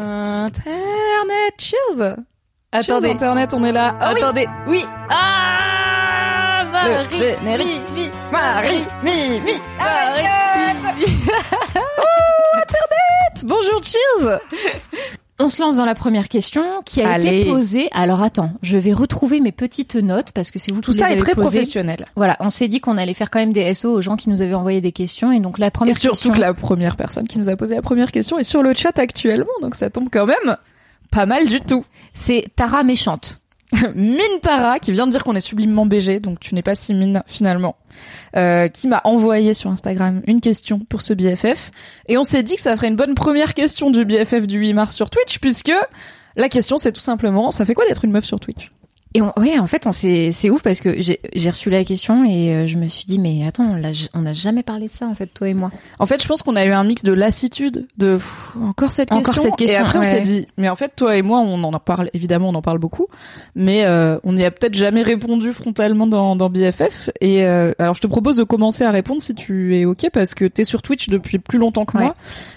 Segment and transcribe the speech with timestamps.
[0.00, 2.16] Internet, cheers
[2.70, 3.10] Attendez.
[3.10, 3.96] Internet, on est là.
[3.98, 4.20] Ah oui.
[4.22, 4.84] Attendez, oui.
[5.10, 7.82] Ah, Le Marie, générique.
[7.92, 10.28] mi, mi, Marie, mi, mi, Marie,
[10.94, 11.12] mi, mi.
[13.44, 14.38] Bonjour, cheers
[15.40, 17.42] On se lance dans la première question qui a Allez.
[17.42, 17.88] été posée.
[17.92, 21.04] Alors attends, je vais retrouver mes petites notes parce que c'est vous Tout qui ça
[21.06, 21.46] les est avez très posées.
[21.58, 22.06] professionnel.
[22.16, 24.42] Voilà, on s'est dit qu'on allait faire quand même des SO aux gens qui nous
[24.42, 26.32] avaient envoyé des questions et donc la Et première surtout question.
[26.32, 28.98] que la première personne qui nous a posé la première question est sur le chat
[28.98, 30.56] actuellement, donc ça tombe quand même
[31.12, 31.84] pas mal du tout.
[32.12, 33.38] C'est Tara méchante.
[33.94, 36.94] Mine Tara, qui vient de dire qu'on est sublimement BG, donc tu n'es pas si
[36.94, 37.76] mine finalement,
[38.36, 41.70] euh, qui m'a envoyé sur Instagram une question pour ce BFF.
[42.08, 44.72] Et on s'est dit que ça ferait une bonne première question du BFF du 8
[44.72, 45.74] mars sur Twitch, puisque
[46.36, 48.70] la question c'est tout simplement, ça fait quoi d'être une meuf sur Twitch?
[49.14, 52.24] Et on, ouais, en fait, on s'est, c'est ouf parce que j'ai, reçu la question
[52.24, 53.76] et euh, je me suis dit mais attends,
[54.14, 55.70] on n'a jamais parlé de ça en fait toi et moi.
[55.98, 59.10] En fait, je pense qu'on a eu un mix de lassitude, de pff, encore cette
[59.12, 59.42] Encore question.
[59.42, 61.78] cette question, Et après, on s'est dit, mais en fait, toi et moi, on en
[61.80, 63.06] parle, évidemment, on en parle beaucoup,
[63.54, 67.08] mais euh, on n'y a peut-être jamais répondu frontalement dans, dans BFF.
[67.22, 70.34] Et euh, alors, je te propose de commencer à répondre si tu es ok, parce
[70.34, 72.04] que t'es sur Twitch depuis plus longtemps que Ouais.
[72.04, 72.14] moi,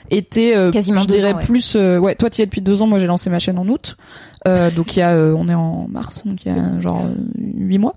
[0.09, 1.43] et t'es, euh, Quasiment je dirais ans, ouais.
[1.45, 2.87] plus, euh, ouais, toi, tu y es depuis deux ans.
[2.87, 3.95] Moi, j'ai lancé ma chaîne en août,
[4.45, 7.15] donc il y a, euh, on est en mars, donc il y a genre euh,
[7.37, 7.93] huit mois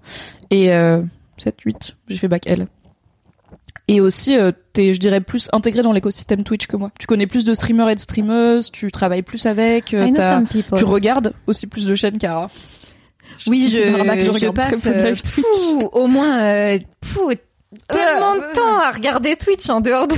[0.51, 1.03] et euh,
[1.39, 2.67] 7, 8, j'ai fait bac L.
[3.87, 6.91] Et aussi, euh, t'es, je dirais, plus intégré dans l'écosystème Twitch que moi.
[6.99, 10.17] Tu connais plus de streamers et de streameuses, tu travailles plus avec, euh, I know
[10.17, 10.79] t'as- some people.
[10.79, 12.49] tu regardes aussi plus de chaînes qu'Ara.
[13.47, 13.77] Oui, je,
[14.33, 17.31] je très passe euh, pfou, au moins euh, pfou,
[17.89, 20.15] tellement de temps à regarder Twitch en dehors de.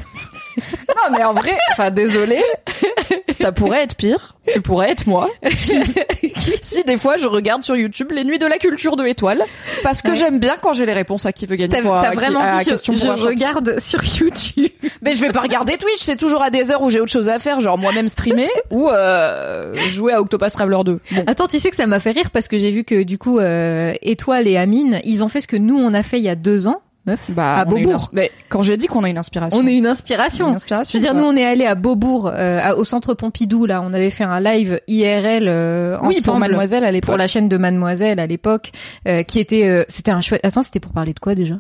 [0.89, 2.41] Non, mais en vrai, enfin, désolé,
[3.29, 4.35] ça pourrait être pire.
[4.53, 5.29] Tu pourrais être moi.
[6.63, 9.43] si des fois je regarde sur YouTube les nuits de la culture de étoiles,
[9.83, 10.15] parce que Ouais.
[10.15, 11.69] j'aime bien quand j'ai les réponses à qui veut gagner.
[11.83, 14.69] T'as, qui- vraiment dit je, question je regarde sur YouTube.
[15.03, 17.29] Mais je vais pas regarder Twitch, c'est toujours à des heures où j'ai autre chose
[17.29, 21.01] à faire, genre moi-même streamer ou euh, jouer à Octopus Traveler 2.
[21.13, 21.25] Bon.
[21.27, 23.39] Attends, tu sais que ça m'a fait rire parce que j'ai vu que du coup
[23.39, 26.29] euh, Étoile et Amine, ils ont fait ce que nous on a fait il y
[26.29, 27.31] a deux ans, meuf.
[27.31, 28.09] Bah, à Beaubourg.
[28.13, 29.59] Mais quand j'ai dit qu'on a une inspiration.
[29.59, 30.49] On est une inspiration.
[30.49, 30.99] une inspiration.
[30.99, 33.93] Je veux dire, nous on est allé à Beaubourg, euh, au centre Pompidou là, on
[33.93, 36.41] avait fait un live IRL euh, oui, pour ensemble.
[36.41, 37.07] Mademoiselle à l'époque.
[37.07, 38.73] pour la chaîne de Mademoiselle à l'époque,
[39.09, 40.45] euh, qui était, euh, c'était un chouette.
[40.45, 41.57] Attends, c'était pour parler de quoi déjà?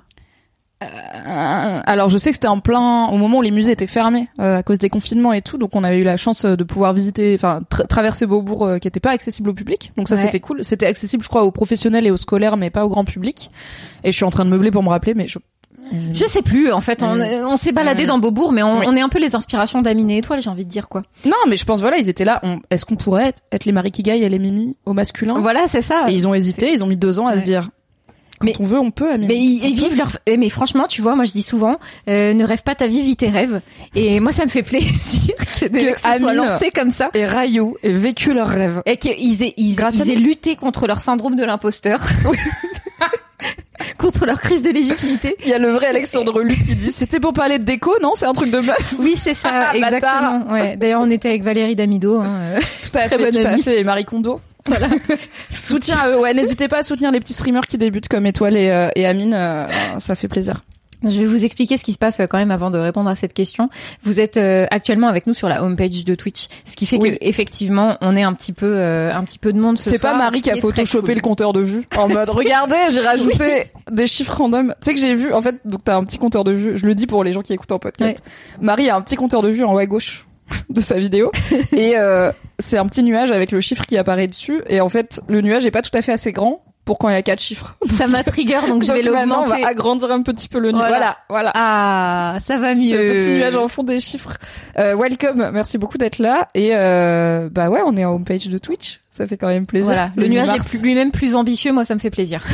[0.83, 4.29] Euh, alors je sais que c'était en plein au moment où les musées étaient fermés
[4.41, 6.65] euh, à cause des confinements et tout, donc on avait eu la chance euh, de
[6.65, 9.93] pouvoir visiter, enfin tra- traverser Beaubourg euh, qui était pas accessible au public.
[9.97, 10.23] Donc ça Ouais.
[10.23, 10.63] c'était cool.
[10.65, 13.51] C'était accessible, je crois, aux professionnels et aux scolaires, mais pas au grand public.
[14.05, 15.39] Et je suis en train de meubler pour me rappeler, mais je
[16.13, 16.71] Je sais plus.
[16.73, 18.09] En fait, on, on s'est baladé Mm.
[18.09, 18.87] dans Beaubourg, mais on, Oui.
[18.89, 21.03] on est un peu les inspirations d'Amine et Étoile, j'ai envie de dire quoi.
[21.25, 22.43] non, mais je pense voilà, ils étaient là.
[22.71, 25.39] Est-ce qu'on pourrait être, être les Marie Kigai et les Mimi au masculin?
[25.41, 26.05] Voilà, c'est ça.
[26.09, 27.39] Et ils ont hésité, ils ont mis deux ans à Ouais.
[27.39, 27.71] se dire.
[28.41, 29.11] Quand Mais- on veut, on peut.
[29.11, 29.29] Amine.
[29.29, 30.19] Mais ils, vivent leur.
[30.27, 33.01] eh, Mais franchement, tu vois, moi je dis souvent, euh, ne rêve pas ta vie,
[33.03, 33.61] vis tes rêves.
[33.95, 37.11] Et moi, ça me fait plaisir que des mecs se soient lancés comme ça.
[37.15, 38.83] Et Rayo aient vécu leur rêve.
[38.85, 42.01] Et qu'ils aient, ils, Grâce à ils aient lutté contre leur syndrome de l'imposteur.
[43.99, 45.37] contre leur crise de légitimité.
[45.45, 48.13] Il y a le vrai Alexandre Luc qui dit c'était pour parler de déco, non?
[48.15, 48.95] C'est un truc de meuf.
[48.99, 50.47] Oui, c'est ça, exactement.
[50.51, 50.77] Ouais.
[50.77, 52.19] D'ailleurs, on était avec Valérie Damido.
[52.19, 52.27] Hein.
[52.83, 53.63] Tout à fait, bonne tout à amie.
[53.63, 53.81] fait.
[53.81, 54.41] Et Marie Kondo.
[54.69, 54.89] Voilà.
[55.51, 56.19] Soutien à eux.
[56.21, 59.07] Ouais, n'hésitez pas à soutenir les petits streamers qui débutent comme Étoile et, euh, et
[59.07, 59.35] Amine.
[59.35, 59.67] euh,
[59.99, 60.61] ça fait plaisir.
[61.03, 63.15] Je vais vous expliquer ce qui se passe euh, quand même avant de répondre à
[63.15, 63.69] cette question.
[64.03, 67.13] Vous êtes euh, actuellement avec nous sur la homepage de Twitch, ce qui fait Oui.
[67.13, 69.99] que effectivement, on est un petit peu, euh, un petit peu de monde ce C'est
[69.99, 71.15] pas Marie qui a photoshopé cool.
[71.17, 74.75] le compteur de vues en mode regardez, j'ai rajouté des chiffres random.
[74.81, 76.79] Tu sais que j'ai vu en fait donc t'as un petit compteur de vues.
[76.79, 78.17] Je le dis pour les gens qui écoutent en podcast.
[78.61, 80.26] Marie a un petit compteur de vues en haut à gauche
[80.71, 81.31] de sa vidéo
[81.77, 85.21] et euh, c'est un petit nuage avec le chiffre qui apparaît dessus et en fait
[85.29, 87.43] le nuage est pas tout à fait assez grand pour quand il y a quatre
[87.43, 87.77] chiffres.
[87.91, 89.63] Ça m'a trigger, donc je vais maintenant, on l'augmenter.
[89.63, 90.89] va agrandir un petit peu le nuage.
[90.89, 91.17] Voilà.
[91.29, 91.53] Voilà, voilà.
[91.55, 92.97] Ah, ça va mieux.
[92.97, 94.39] le petit nuage en fond des chiffres.
[94.79, 96.47] Euh, welcome, merci beaucoup d'être là.
[96.55, 99.01] Et euh, bah ouais, on est en homepage de Twitch.
[99.11, 99.87] Ça fait quand même plaisir.
[99.87, 100.73] Voilà, le nuage mars.
[100.75, 102.45] est lui-même plus ambitieux, moi ça me fait plaisir.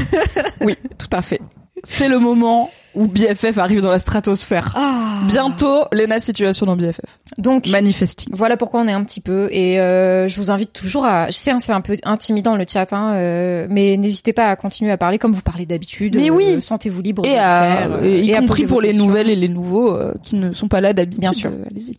[0.63, 1.41] Oui, tout à fait.
[1.85, 4.73] C'est le moment où BFF arrive dans la stratosphère.
[4.77, 5.21] Ah.
[5.29, 7.01] Bientôt, Lena situation dans BFF.
[7.39, 8.29] Donc Manifesting.
[8.33, 11.27] voilà pourquoi on est un petit peu et euh, je vous invite toujours à.
[11.29, 14.57] Je sais hein, c'est un peu intimidant le chat, hein, euh, mais n'hésitez pas à
[14.57, 16.17] continuer à parler comme vous parlez d'habitude.
[16.17, 16.61] Mais euh, oui.
[16.63, 17.23] sentez-vous libre.
[17.23, 19.95] de Et, le à, faire, euh, et y compris pour les nouvelles et les nouveaux
[19.95, 21.21] euh, qui ne sont pas là d'habitude.
[21.21, 21.51] Bien sûr.
[21.51, 21.99] euh, Allez-y.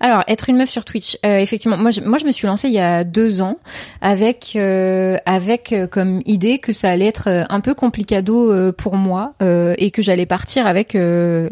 [0.00, 2.68] Alors, être une meuf sur Twitch, euh, effectivement, moi je, moi je me suis lancée
[2.68, 3.56] il y a deux ans
[4.02, 8.72] avec euh, avec euh, comme idée que ça allait être euh, un peu complicado euh,
[8.72, 11.48] pour moi euh, et que j'allais partir avec euh,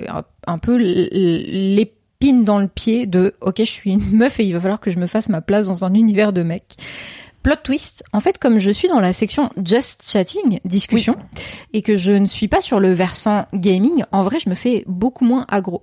[0.47, 4.61] un- peu l'épine dans le pied de ok je suis une meuf et il va
[4.61, 6.75] falloir que je me fasse ma place dans un univers de mecs.
[7.45, 11.15] Plot twist, en fait, comme je suis dans la section just chatting, discussion,
[11.73, 14.83] et que je ne suis pas sur le versant gaming, en vrai, je me fais
[14.89, 15.83] beaucoup moins aggro.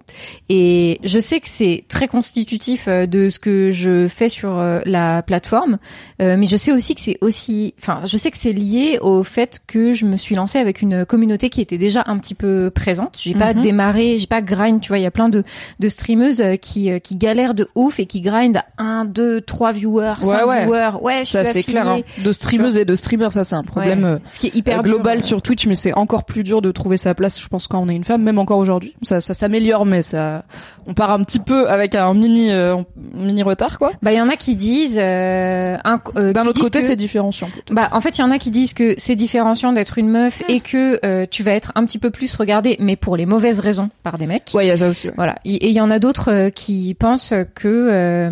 [0.49, 4.81] Et je sais que c'est très constitutif euh, de ce que je fais sur euh,
[4.85, 5.77] la plateforme,
[6.21, 9.21] euh, mais je sais aussi que c'est aussi, enfin, je sais que c'est lié au
[9.23, 12.71] fait que je me suis lancée avec une communauté qui était déjà un petit peu
[12.73, 13.17] présente.
[13.21, 13.61] J'ai pas Mhm.
[13.61, 15.43] démarré, j'ai pas grind, tu vois, il y a plein de,
[15.79, 19.73] de streameuses euh, qui, qui galèrent de ouf et qui grind à 1, 2, 3
[19.73, 20.63] viewers, 5 Ouais, ouais.
[20.65, 20.91] viewers.
[21.03, 21.87] Ouais, je Ça, suis c'est clair.
[21.89, 22.01] hein.
[22.23, 24.03] De streameuses et de streamers, ça, c'est un problème.
[24.03, 24.09] Ouais.
[24.11, 26.61] euh, Ce qui est hyper euh, global dur, sur Twitch, mais c'est encore plus dur
[26.61, 28.95] de trouver sa place, je pense, quand on est une femme, même encore aujourd'hui.
[29.01, 30.43] Ça, ça s'améliore, mais ça,
[30.87, 32.75] on part un petit peu avec un mini, euh,
[33.13, 33.91] mini retard, quoi.
[34.01, 34.99] Bah, il y en a qui disent.
[35.01, 37.47] Euh, un- euh, D'un autre côté, que- c'est différenciant.
[37.47, 37.73] plutôt.
[37.73, 40.41] Bah, en fait, il y en a qui disent que c'est différenciant d'être une meuf
[40.47, 43.89] et que tu vas être un petit peu plus regardée, mais pour les mauvaises raisons
[44.03, 44.49] par des mecs.
[44.53, 45.07] Ouais, il y a ça aussi.
[45.07, 45.13] ouais.
[45.15, 45.35] Voilà.
[45.45, 48.31] Et il y en a d'autres qui pensent que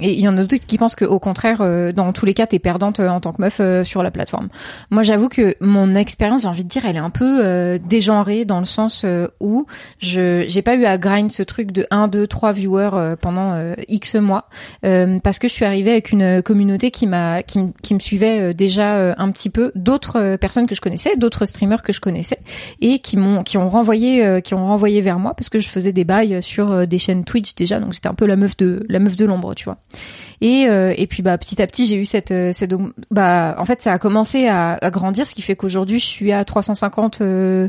[0.00, 1.62] et il y en a d'autres qui pensent que au contraire,
[1.94, 4.48] dans tous les cas, t'es perdante euh, en tant que meuf euh, sur la plateforme.
[4.90, 8.44] Moi, j'avoue que mon expérience, j'ai envie de dire, elle est un peu euh, dégenrée
[8.44, 9.06] dans le sens
[9.38, 9.66] où
[9.98, 14.16] je j'ai pas eu à grind ce truc de 1, 2, 3 viewers pendant X
[14.16, 14.48] mois
[14.82, 19.30] parce que je suis arrivée avec une communauté qui m'a qui, me suivait déjà un
[19.30, 22.38] petit peu, d'autres personnes que je connaissais, d'autres streamers que je connaissais
[22.80, 25.92] et qui m'ont qui ont renvoyé qui ont renvoyé vers moi parce que je faisais
[25.92, 28.98] des bails sur des chaînes Twitch déjà donc j'étais un peu la meuf de la
[28.98, 29.78] meuf de l'ombre tu vois
[30.40, 30.62] et
[30.96, 32.72] et puis bah petit à petit j'ai eu cette euh, cette
[33.10, 36.32] bah en fait ça a commencé à, à grandir ce qui fait qu'aujourd'hui je suis
[36.32, 37.68] à 350 euh,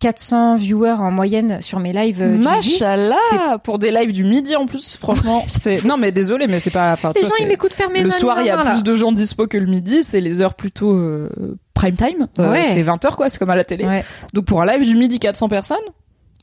[0.00, 2.44] 400 viewers en moyenne sur mes lives euh, du midi.
[2.80, 5.84] Machallah Pour des lives du midi en plus, franchement, c'est.
[5.84, 6.92] Non, mais désolé, mais c'est pas.
[6.92, 8.68] Enfin, les vois, gens ils c'est- m'écoutent faire mes Le soir, il y a là.
[8.72, 10.02] plus de gens dispo que le midi.
[10.02, 11.28] C'est les heures plutôt euh,
[11.72, 12.26] prime time.
[12.40, 12.60] Euh.
[12.64, 13.30] C'est 20 h quoi.
[13.30, 13.84] C'est comme à la télé.
[13.86, 14.04] ouais
[14.34, 15.76] Donc pour un live du midi 400 personnes,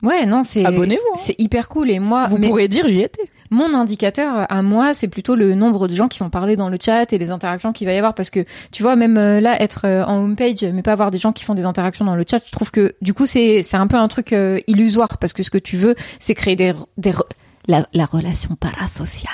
[0.03, 1.01] ouais non c'est abonnez-vous.
[1.11, 1.15] hein.
[1.15, 3.23] c'est hyper cool et moi Vous mais- pourrez dire j'y étais.
[3.51, 6.77] Mon indicateur à moi, c'est plutôt le nombre de gens qui vont parler dans le
[6.79, 8.41] chat et les interactions qu'il va y avoir parce que
[8.71, 11.43] tu vois même euh, là être euh, en homepage mais pas avoir des gens qui
[11.43, 13.95] font des interactions dans le chat, je trouve que du coup c'est c'est un peu
[13.97, 17.23] un truc euh, illusoire parce que ce que tu veux c'est créer des des re-
[17.67, 19.33] la, la relation parasociale.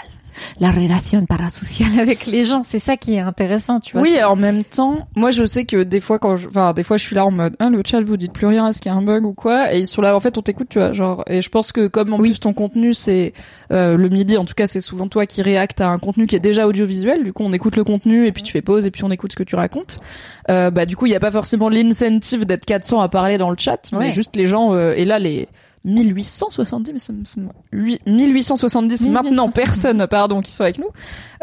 [0.59, 4.01] La relation parasociale avec les gens, c'est ça qui est intéressant, tu vois.
[4.01, 6.97] Oui, en même temps, moi je sais que des fois quand je, enfin des fois
[6.97, 8.95] je suis là en mode, ah le chat vous dites plus rien, est-ce qu'il y
[8.95, 9.73] a un bug ou quoi?
[9.73, 11.23] Et ils sont là, en fait on t'écoute, tu vois, genre.
[11.27, 12.29] Et je pense que comme en Oui.
[12.29, 13.33] plus ton contenu c'est
[13.71, 16.35] euh, le midi, en tout cas c'est souvent toi qui réacte à un contenu qui
[16.35, 17.23] est déjà audiovisuel.
[17.23, 19.31] Du coup on écoute le contenu et puis tu fais pause et puis on écoute
[19.31, 19.97] ce que tu racontes.
[20.49, 23.49] Euh, bah du coup il y a pas forcément l'incentive d'être 400 à parler dans
[23.49, 24.11] le chat, mais Ouais.
[24.11, 24.73] juste les gens.
[24.73, 25.47] euh, et là les
[25.85, 30.89] 1870, mais ça me semble- huit- 1870 maintenant personnes, pardon, qui sont avec nous,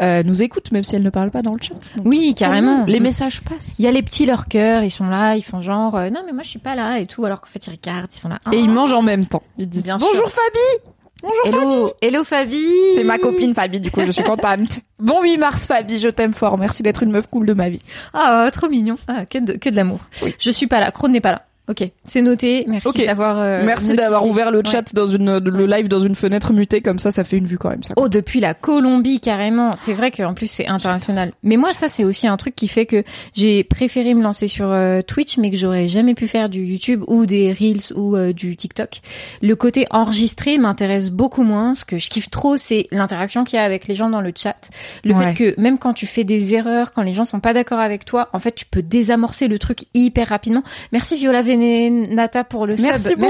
[0.01, 1.73] euh, nous écoutent même si elles ne parlent pas dans le chat.
[1.95, 2.85] Donc, Oui, carrément.
[2.85, 3.79] les messages passent.
[3.79, 6.31] Il y a les petits lurkers, ils sont là, ils font genre euh, non mais
[6.33, 8.37] moi je suis pas là et tout alors qu'en fait ils regardent, ils sont là.
[8.51, 8.55] Et Ah.
[8.55, 9.43] ils mangent en même temps.
[9.57, 10.29] Ils disent Bien bonjour sûr.
[10.29, 10.89] Fabi.
[11.21, 12.61] Bonjour Hello, hello Fabi.
[12.95, 14.81] C'est ma copine Fabi, du coup je suis contente.
[14.99, 16.57] Bon 8 mars Fabi, je t'aime fort.
[16.57, 17.81] Merci d'être une meuf cool de ma vie.
[18.13, 18.95] Ah, trop mignon.
[19.07, 19.99] Ah, que de, que de l'amour.
[20.39, 20.91] Je suis pas là.
[20.91, 21.41] Crone n'est pas là.
[21.69, 22.65] Ok, c'est noté.
[22.67, 23.39] Merci d'avoir.
[23.39, 24.63] euh, Merci d'avoir ouvert le Ouais.
[24.69, 27.57] chat dans une le live dans une fenêtre mutée comme ça, ça fait une vue
[27.57, 27.93] quand même ça.
[27.95, 29.71] Oh, depuis la Colombie carrément.
[29.77, 31.31] C'est vrai qu'en plus c'est international.
[31.41, 33.03] Mais moi, ça c'est aussi un truc qui fait que
[33.33, 37.01] j'ai préféré me lancer sur euh, Twitch, mais que j'aurais jamais pu faire du YouTube
[37.07, 38.99] ou des Reels ou euh, du TikTok.
[39.41, 41.73] Le côté enregistré m'intéresse beaucoup moins.
[41.75, 44.33] Ce que je kiffe trop, c'est l'interaction qu'il y a avec les gens dans le
[44.35, 44.69] chat.
[45.05, 45.29] Le Ouais.
[45.29, 48.03] fait que même quand tu fais des erreurs, quand les gens sont pas d'accord avec
[48.03, 50.63] toi, en fait, tu peux désamorcer le truc hyper rapidement.
[50.91, 53.19] Merci Viola Venenata pour le Merci sub.
[53.19, 53.27] beaucoup.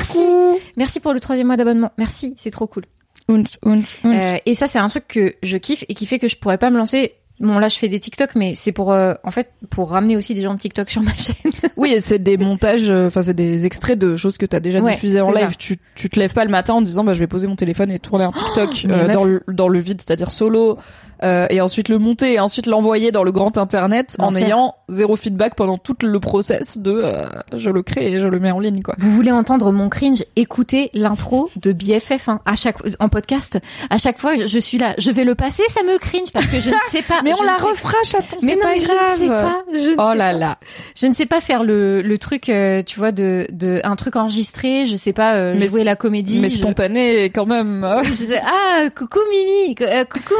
[0.52, 0.64] Merci.
[0.78, 1.92] Merci pour le troisième mois d'abonnement.
[1.98, 2.84] Merci, c'est trop cool.
[3.30, 4.06] Unf, unf, unf.
[4.06, 6.58] Euh, et ça, c'est un truc que je kiffe et qui fait que je pourrais
[6.58, 7.14] pas me lancer.
[7.40, 10.34] Bon, là, je fais des TikTok, mais c'est pour, euh, en fait, pour ramener aussi
[10.36, 11.52] des gens de TikTok sur ma chaîne.
[11.78, 14.80] Oui, et c'est des montages, euh, enfin c'est des extraits de choses que t'as déjà
[14.80, 15.50] Ouais, diffusées en live.
[15.50, 15.56] ça.
[15.58, 17.92] Tu, tu te lèves pas le matin en disant bah je vais poser mon téléphone
[17.92, 19.12] et tourner un TikTok euh, meuf.
[19.12, 20.78] dans le dans le vide, c'est-à-dire solo.
[21.24, 25.16] Euh, et ensuite le monter et ensuite l'envoyer dans le grand internet en ayant zéro
[25.16, 27.26] feedback pendant tout le process de euh,
[27.56, 28.96] je le crée et je le mets en ligne quoi.
[28.98, 33.60] Vous voulez entendre mon cringe Écoutez l'intro de BFF hein, à chaque en podcast.
[33.90, 34.94] À chaque fois, je suis là.
[34.98, 37.20] Je vais le passer, ça me cringe parce que je ne sais pas.
[37.24, 39.12] Mais je on ne la refera chaton, Mais c'est non, pas mais je grave.
[39.14, 39.64] ne sais pas.
[39.74, 40.34] Je ne Oh sais là pas.
[40.34, 40.58] là.
[40.96, 44.16] Je ne sais pas faire le, le truc, euh, tu vois, de, de un truc
[44.16, 44.86] enregistré.
[44.86, 46.40] Je sais pas euh, Mais jouer la comédie.
[46.40, 47.88] Mais je- spontané quand même.
[48.04, 50.34] je sais- ah, coucou Mimi, euh, coucou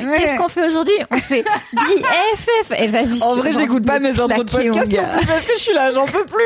[0.00, 0.15] Marie.
[0.16, 0.22] Ouais.
[0.24, 2.72] Qu'est-ce qu'on fait aujourd'hui On fait BFF.
[2.78, 3.22] Et vas-y.
[3.22, 5.12] En vrai, j'écoute pas mes intros de podcast gars.
[5.12, 6.40] non plus parce que je suis là, j'en peux plus.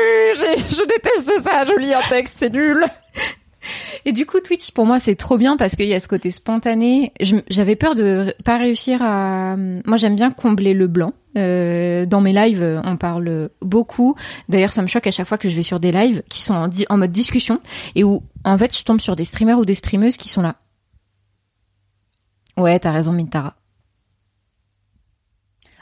[0.71, 1.63] Je déteste ça.
[1.63, 2.83] Je lis un texte, c'est nul.
[4.05, 6.31] Et du coup, Twitch, pour moi, c'est trop bien parce qu'il y a ce côté
[6.31, 7.13] spontané.
[7.49, 9.55] J'avais peur de pas réussir à...
[9.55, 11.13] Moi, j'aime bien combler le blanc.
[11.37, 14.15] Euh, dans mes lives, on parle beaucoup.
[14.49, 16.55] D'ailleurs, ça me choque à chaque fois que je vais sur des lives qui sont
[16.55, 17.59] en, di- en mode discussion
[17.93, 20.55] et où, en fait, je tombe sur des streamers ou des streameuses qui sont là.
[22.57, 23.53] Ouais, t'as raison, Mintara.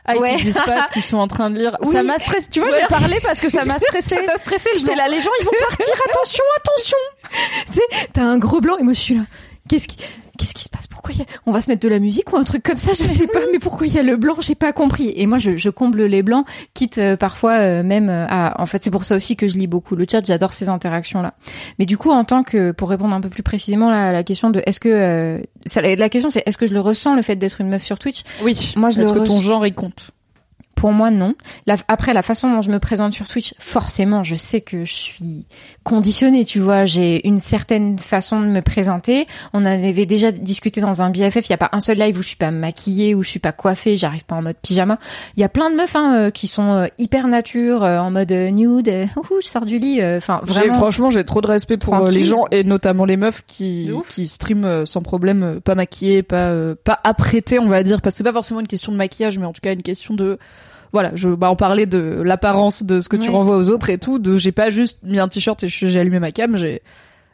[0.10, 0.36] Ah, Ouais.
[0.38, 1.78] ils disent pas ce qu'ils sont en train de lire.
[1.82, 1.94] Oui.
[1.94, 2.48] Ça m'a stressé.
[2.50, 2.78] Tu vois, Ouais.
[2.82, 4.16] j'ai parlé parce que ça m'a stressé.
[4.26, 5.86] Ça stressé, J'étais là, les gens, ils vont partir.
[6.10, 6.98] Attention, attention.
[7.68, 9.24] Tu sais, t'as un gros blanc et moi, je suis là.
[9.70, 9.98] Qu'est-ce qui...
[10.40, 10.88] Qu'est-ce qui se passe?
[10.88, 11.26] Pourquoi y a...
[11.46, 12.92] On va se mettre de la musique ou un truc comme ça?
[12.94, 14.36] Je sais pas, mais pourquoi il y a le blanc?
[14.40, 15.12] J'ai pas compris.
[15.18, 18.62] Et moi, je, je comble les blancs, quitte euh, parfois euh, même euh, à...
[18.62, 20.26] En fait, c'est pour ça aussi que je lis beaucoup le chat.
[20.26, 21.34] J'adore ces interactions-là.
[21.78, 22.72] Mais du coup, en tant que...
[22.72, 24.64] Pour répondre un peu plus précisément là, à la question de...
[24.66, 24.88] Est-ce que...
[24.88, 27.84] euh, ça, la question, c'est est-ce que je le ressens, le fait d'être une meuf
[27.84, 28.24] sur Twitch?
[28.42, 28.74] Oui.
[28.78, 30.12] Moi, je Est-ce le que ton genre, il compte?
[30.76, 31.36] Pour moi, non.
[31.68, 34.94] La- après, la façon dont je me présente sur Twitch, forcément, je sais que je
[34.94, 35.46] suis
[35.90, 36.86] conditionnée, tu vois.
[36.86, 39.28] J'ai une certaine façon de me présenter.
[39.54, 41.48] On en avait déjà discuté dans un BFF.
[41.48, 43.40] Il y a pas un seul live où je suis pas maquillée, où je suis
[43.40, 45.00] pas coiffée, j'arrive pas en mode pyjama.
[45.36, 48.12] Il y a plein de meufs hein, euh, qui sont euh, hyper nature, euh, en
[48.12, 48.88] mode nude.
[49.18, 50.00] ouh, je sors du lit.
[50.04, 50.74] Enfin, J'ai- vraiment.
[50.76, 54.66] Franchement, j'ai trop de respect pour les gens et notamment les meufs qui qui streament
[54.66, 56.54] euh, sans problème, pas maquillées, pas
[56.84, 59.46] pas apprêtées, on va dire, parce que c'est pas forcément une question de maquillage, mais
[59.46, 60.38] en tout cas une question de
[60.92, 63.98] voilà, je bah on parlait de l'apparence de ce que tu renvoies aux autres et
[63.98, 66.82] tout, de j'ai pas juste mis un t-shirt et j'ai allumé ma cam, j'ai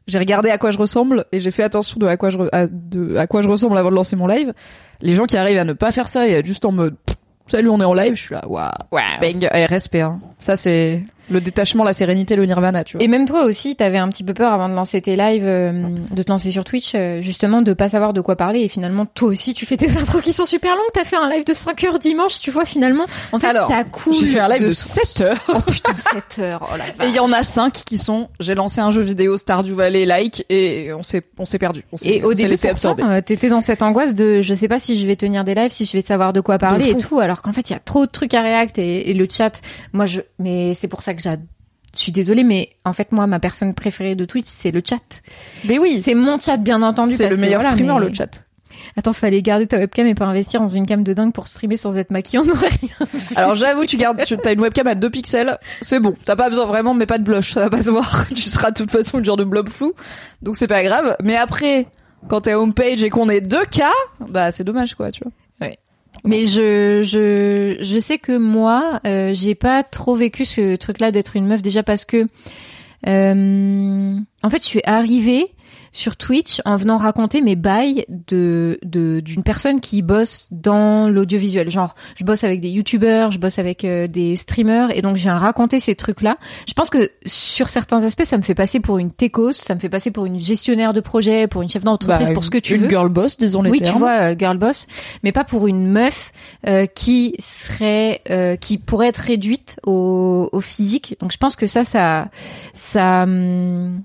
[0.07, 2.67] j'ai regardé à quoi je ressemble et j'ai fait attention de à quoi je à,
[2.67, 4.53] de à quoi je ressemble avant de lancer mon live.
[5.01, 6.95] Les gens qui arrivent à ne pas faire ça et à être juste en mode
[7.05, 7.15] pff,
[7.47, 8.69] salut, on est en live, je suis là waouh.
[9.21, 10.19] Bang, eh, respect hein.
[10.39, 13.03] Ça c'est le détachement, la sérénité, le nirvana, tu vois.
[13.03, 15.71] Et même toi aussi, t'avais un petit peu peur avant de lancer tes lives, euh,
[16.11, 18.61] de te lancer sur Twitch, euh, justement, de pas savoir de quoi parler.
[18.61, 20.85] Et finalement, toi aussi, tu fais tes intros qui sont super longues.
[20.93, 23.05] T'as fait un live de 5 heures dimanche, tu vois, finalement.
[23.31, 24.13] En fait, Alors, ça coule.
[24.13, 25.13] J'ai fait un live de, source.
[25.13, 25.43] 7 heures.
[25.49, 26.69] Oh putain, 7 heures.
[26.71, 29.37] Oh la Et il y en a 5 qui sont, j'ai lancé un jeu vidéo
[29.37, 31.85] Stardew Valley like et on s'est, on s'est perdu.
[31.91, 34.79] On Et on au début, pourtant, euh, t'étais dans cette angoisse de je sais pas
[34.79, 37.19] si je vais tenir des lives, si je vais savoir de quoi parler et tout,
[37.19, 39.61] alors qu'en fait, il y a trop de trucs à React et, et le chat.
[39.93, 41.45] Moi, je, mais c'est pour ça que j'adore.
[41.95, 44.97] Je suis désolée, mais en fait, moi, ma personne préférée de Twitch, c'est le chat.
[45.63, 47.15] Mais oui, C'est mon chat, bien entendu.
[47.15, 48.41] c'est le que meilleur voilà, streamer, mais- le chat.
[48.97, 51.77] Attends, fallait garder ta webcam et pas investir dans une cam de dingue pour streamer
[51.77, 53.07] sans être maquillée, on aurait rien.
[53.37, 56.13] Alors j'avoue, tu gardes, tu as une webcam à 2 pixels, c'est bon.
[56.25, 58.25] T'as pas besoin vraiment, mais pas de blush, ça va pas se voir.
[58.35, 59.93] tu seras de toute façon le genre de blob flou,
[60.41, 61.15] donc c'est pas grave.
[61.23, 61.87] Mais après,
[62.27, 63.83] quand t'es homepage et qu'on est 2K,
[64.27, 65.31] bah c'est dommage quoi, tu vois.
[66.25, 71.35] Mais je, je, je sais que moi, euh, j'ai pas trop vécu ce truc-là d'être
[71.35, 71.61] une meuf.
[71.61, 72.27] Déjà parce que,
[73.07, 75.54] euh, en fait, je suis arrivée
[75.95, 81.71] sur Twitch en venant raconter mes bails de de d'une personne qui bosse dans l'audiovisuel.
[81.71, 85.21] Genre, je bosse avec des youtubeurs, je bosse avec euh, des streamers, et donc je
[85.23, 86.37] viens raconter ces trucs-là.
[86.67, 89.79] Je pense que sur certains aspects, ça me fait passer pour une techos, ça me
[89.79, 92.57] fait passer pour une gestionnaire de projet, pour une chef d'entreprise, Bah, pour ce que
[92.57, 92.89] tu une veux.
[92.89, 93.93] girl boss, disons les Oui, termes.
[93.93, 94.87] tu vois, euh, girl boss,
[95.23, 96.31] mais pas pour une meuf
[96.67, 101.15] euh, qui serait, euh, qui pourrait être réduite au, au physique.
[101.21, 102.27] Donc je pense que ça, ça,
[102.73, 104.01] ça, hum,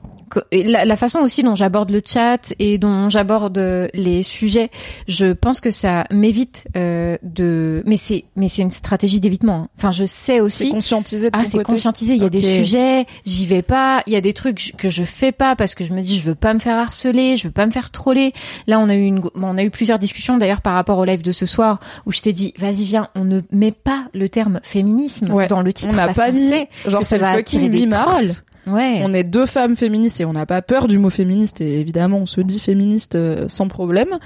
[0.53, 3.57] la, la façon aussi dont j'aborde le chat et dont j'aborde
[3.95, 4.69] les sujets,
[5.09, 7.83] je pense que ça m'évite euh, de.
[7.87, 9.55] Mais c'est, mais c'est une stratégie d'évitement.
[9.65, 9.69] hein.
[9.79, 10.71] Enfin, je sais C'est aussi.
[10.71, 12.15] conscientisé de Ah, c'est conscientisé.
[12.15, 14.03] Il y a des sujets, j'y vais pas.
[14.07, 16.23] Il y a des trucs que je fais pas parce que je me dis je
[16.23, 18.33] veux pas me faire harceler, je veux pas me faire troller.
[18.67, 21.05] Là, on a eu une, bon, on a eu plusieurs discussions d'ailleurs par rapport au
[21.05, 24.29] live de ce soir où je t'ai dit vas-y viens, on ne met pas le
[24.29, 25.47] terme féminisme Ouais.
[25.47, 27.31] dans le titre On n'a parce pas qu'on mis, sait genre que c'est ça va
[27.31, 28.05] attirer des 8 mars.
[28.11, 28.31] trolls.
[28.73, 29.01] Ouais.
[29.05, 32.19] On est deux femmes féministes et on n'a pas peur du mot féministe et évidemment
[32.19, 34.19] on se dit féministe euh, sans problème.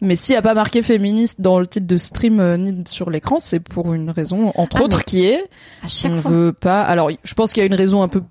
[0.00, 3.10] Mais s'il n'y a pas marqué féministe dans le titre de stream euh, ni sur
[3.10, 5.42] l'écran, c'est pour une raison entre Ah, autres qui est
[5.82, 6.30] à chaque on fois.
[6.30, 6.82] veut pas.
[6.82, 8.22] Alors je pense qu'il y a une raison un peu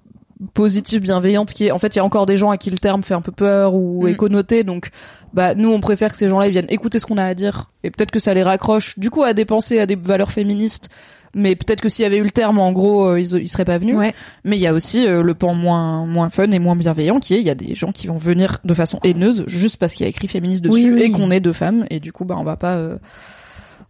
[0.53, 2.77] positive, bienveillante qui est en fait il y a encore des gens à qui le
[2.77, 4.07] terme fait un peu peur ou Mm.
[4.09, 4.89] est connoté donc
[5.33, 7.71] bah nous on préfère que ces gens-là ils viennent écouter ce qu'on a à dire
[7.83, 10.89] et peut-être que ça les raccroche du coup à dépenser à des valeurs féministes
[11.35, 13.65] mais peut-être que s'il y avait eu le terme en gros euh, ils, ils seraient
[13.65, 14.13] pas venus Ouais.
[14.43, 17.35] mais il y a aussi euh, le pan moins moins fun et moins bienveillant qui
[17.35, 20.03] est il y a des gens qui vont venir de façon haineuse juste parce qu'il
[20.03, 21.11] y a écrit féministe dessus Oui, oui, et oui.
[21.11, 22.97] qu'on est deux femmes et du coup bah on va pas euh,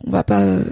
[0.06, 0.64] on va pas euh,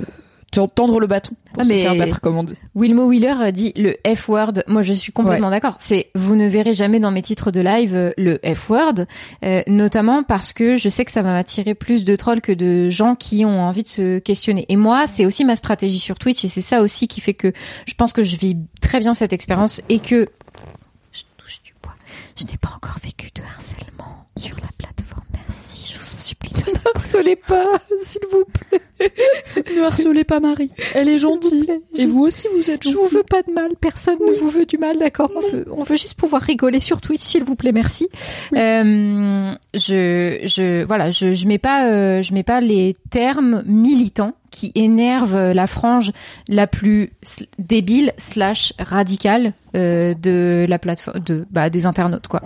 [0.67, 2.55] tendre le bâton pour Ah, se mais- faire battre, comme on dit.
[2.75, 4.53] Wilmo Wheeler dit le F-word.
[4.67, 5.75] Moi, je suis complètement d'accord.
[5.79, 9.05] C'est vous ne verrez jamais dans mes titres de live euh, le F-word,
[9.43, 12.89] euh, notamment parce que je sais que ça va m'attirer plus de trolls que de
[12.89, 14.65] gens qui ont envie de se questionner.
[14.69, 17.51] Et moi, c'est aussi ma stratégie sur Twitch et c'est ça aussi qui fait que
[17.85, 20.27] je pense que je vis très bien cette expérience et que
[21.11, 21.93] je touche du bois.
[22.37, 25.23] Je n'ai pas encore vécu de harcèlement sur la plateforme.
[25.47, 26.51] Merci, je vous en supplie.
[26.67, 27.65] Ne harcelez pas,
[28.01, 28.81] s'il vous plaît.
[29.75, 31.69] Ne harcelez pas Marie, elle est gentille.
[31.97, 34.65] Et vous aussi, vous êtes Je vous veux pas de mal, personne ne vous veut
[34.65, 37.71] du mal, d'accord on veut, on veut juste pouvoir rigoler sur Twitch, s'il vous plaît,
[37.71, 38.07] merci.
[38.55, 44.33] Euh, je, je, voilà, je, je mets pas, euh, je mets pas les termes militants
[44.51, 46.11] qui énervent la frange
[46.47, 47.11] la plus
[47.59, 52.41] débile slash radicale euh, de la plateforme, de bah, des internautes quoi.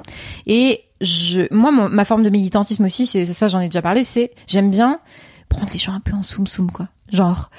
[0.47, 4.03] Et je, moi, mon- ma forme de militantisme aussi, c'est ça, j'en ai déjà parlé,
[4.03, 4.99] c'est j'aime bien
[5.49, 6.87] prendre les gens un peu en soum soum quoi.
[7.11, 7.49] Genre,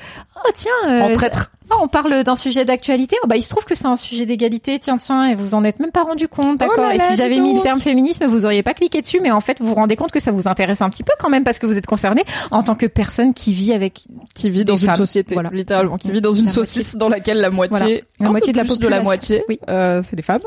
[0.46, 1.50] oh tiens, euh, En traître.
[1.70, 3.16] ah, on parle d'un sujet d'actualité.
[3.24, 4.78] Oh, bah, il se trouve que c'est un sujet d'égalité.
[4.78, 7.16] Tiens, tiens, et vous en êtes même pas rendu compte, d'accord Oh là Et si
[7.16, 9.74] j'avais mis le terme féminisme, vous auriez pas cliqué dessus, mais en fait, vous vous
[9.74, 11.86] rendez compte que ça vous intéresse un petit peu quand même parce que vous êtes
[11.86, 14.04] concerné en tant que personne qui vit avec
[14.36, 15.50] qui vit dans une société, voilà.
[15.52, 17.96] littéralement, qui vit dans une La saucisse dans laquelle la moitié, Voilà.
[18.20, 19.58] La un moitié peu de la plus de la moitié, Oui.
[19.68, 20.42] euh, c'est des femmes.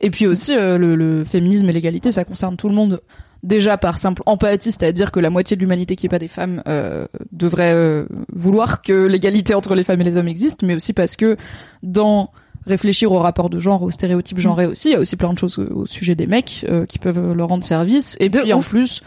[0.00, 3.00] Et puis aussi euh, le, le féminisme et l'égalité, ça concerne tout le monde.
[3.42, 6.62] Déjà par simple empathie, c'est-à-dire que la moitié de l'humanité qui est pas des femmes
[6.66, 10.92] euh, devrait euh, vouloir que l'égalité entre les femmes et les hommes existe, mais aussi
[10.92, 11.36] parce que
[11.82, 12.30] dans
[12.66, 15.38] réfléchir au rapport de genre, aux stéréotypes genrés aussi, il y a aussi plein de
[15.38, 18.16] choses euh, au sujet des mecs euh, qui peuvent leur rendre service.
[18.20, 19.02] Et De puis en plus,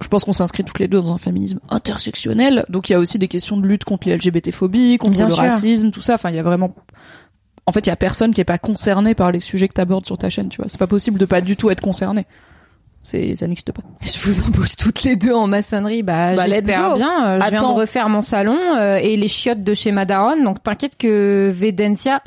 [0.00, 2.98] je pense qu'on s'inscrit toutes les deux dans un féminisme intersectionnel, donc il y a
[2.98, 5.42] aussi des questions de lutte contre les LGBT-phobies, contre Bien le sûr.
[5.42, 6.14] racisme, tout ça.
[6.14, 6.74] Enfin, il y a vraiment
[7.66, 10.06] en fait, il y a personne qui est pas concerné par les sujets que t'abordes
[10.06, 10.68] sur ta chaîne, tu vois.
[10.68, 12.24] C'est pas possible de pas du tout être concerné.
[13.06, 13.82] C'est, ça n'existe pas.
[14.02, 16.02] Je vous embauche toutes les deux en maçonnerie.
[16.02, 17.26] Bah, Bah, j'espère bien.
[17.26, 20.42] Euh, Je viens de refaire mon salon euh, et les chiottes de chez Madaron.
[20.42, 22.22] Donc, t'inquiète que Vedencia.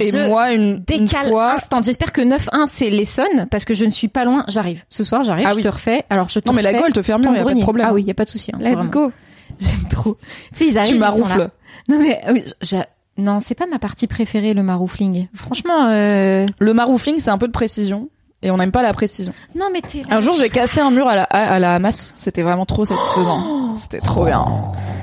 [0.00, 1.80] Et je moi, une, une décale fois, instant.
[1.82, 4.44] J'espère que 9-1 c'est l'Essonne parce que je ne suis pas loin.
[4.48, 4.82] J'arrive.
[4.88, 5.46] Ce soir, j'arrive.
[5.48, 5.62] Ah je oui.
[5.62, 6.04] te refais.
[6.10, 7.60] Alors, je te non mais la Gaule te fait ton mieux, y a pas de
[7.60, 7.86] problème.
[7.88, 8.50] Ah oui, y a pas de souci.
[8.52, 8.90] hein, Let's vraiment.
[8.90, 9.12] go.
[9.60, 10.16] J'aime trop.
[10.52, 10.90] Tu sais, ils arrivent.
[10.90, 11.48] Tu ils sont maroufles.
[11.88, 12.80] Non mais euh,
[13.18, 15.28] non, c'est pas ma partie préférée le maroufling.
[15.34, 16.46] Franchement, euh...
[16.58, 18.08] Le maroufling, c'est un peu de précision.
[18.44, 19.32] Et on n'aime pas la précision.
[19.56, 20.02] non mais t'es.
[20.10, 22.12] Un jour, j'ai cassé un mur à la, à, à la masse.
[22.14, 23.74] C'était vraiment trop satisfaisant.
[23.76, 24.44] C'était trop bien.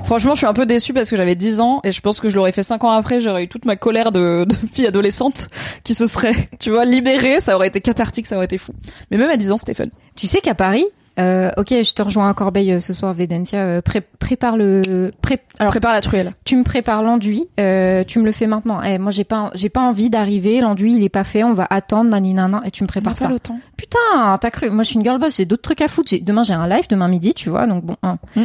[0.06, 2.30] Franchement, je suis un peu déçue parce que j'avais 10 ans et je pense que
[2.30, 3.20] je l'aurais fait 5 ans après.
[3.20, 5.48] J'aurais eu toute ma colère de, de fille adolescente
[5.84, 7.40] qui se serait, tu vois, libérée.
[7.40, 8.74] Ça aurait été cathartique, ça aurait été fou.
[9.10, 9.86] Mais même à 10 ans, c'était fun.
[10.16, 10.86] Tu sais qu'à Paris,
[11.20, 13.60] euh, ok, je te rejoins à Corbeil euh, ce soir, Vedencia.
[13.60, 15.12] euh, pré- prépare le.
[15.22, 16.34] Pré alors, Prépare la truelle.
[16.46, 17.46] tu me prépares l'enduit.
[17.60, 18.82] euh, tu me le fais maintenant.
[18.84, 20.62] Eh, moi, j'ai pas, j'ai pas envie d'arriver.
[20.62, 21.44] L'enduit, il est pas fait.
[21.44, 23.28] On va attendre, naninana, et tu me prépares ça.
[23.30, 23.60] le temps.
[23.78, 25.38] Putain, t'as cru Moi, je suis une girl boss.
[25.38, 26.14] J'ai d'autres trucs à foutre.
[26.22, 26.86] Demain, j'ai un live.
[26.90, 27.68] Demain midi, tu vois.
[27.68, 27.96] Donc bon.
[28.04, 28.18] hein.
[28.36, 28.42] Mm.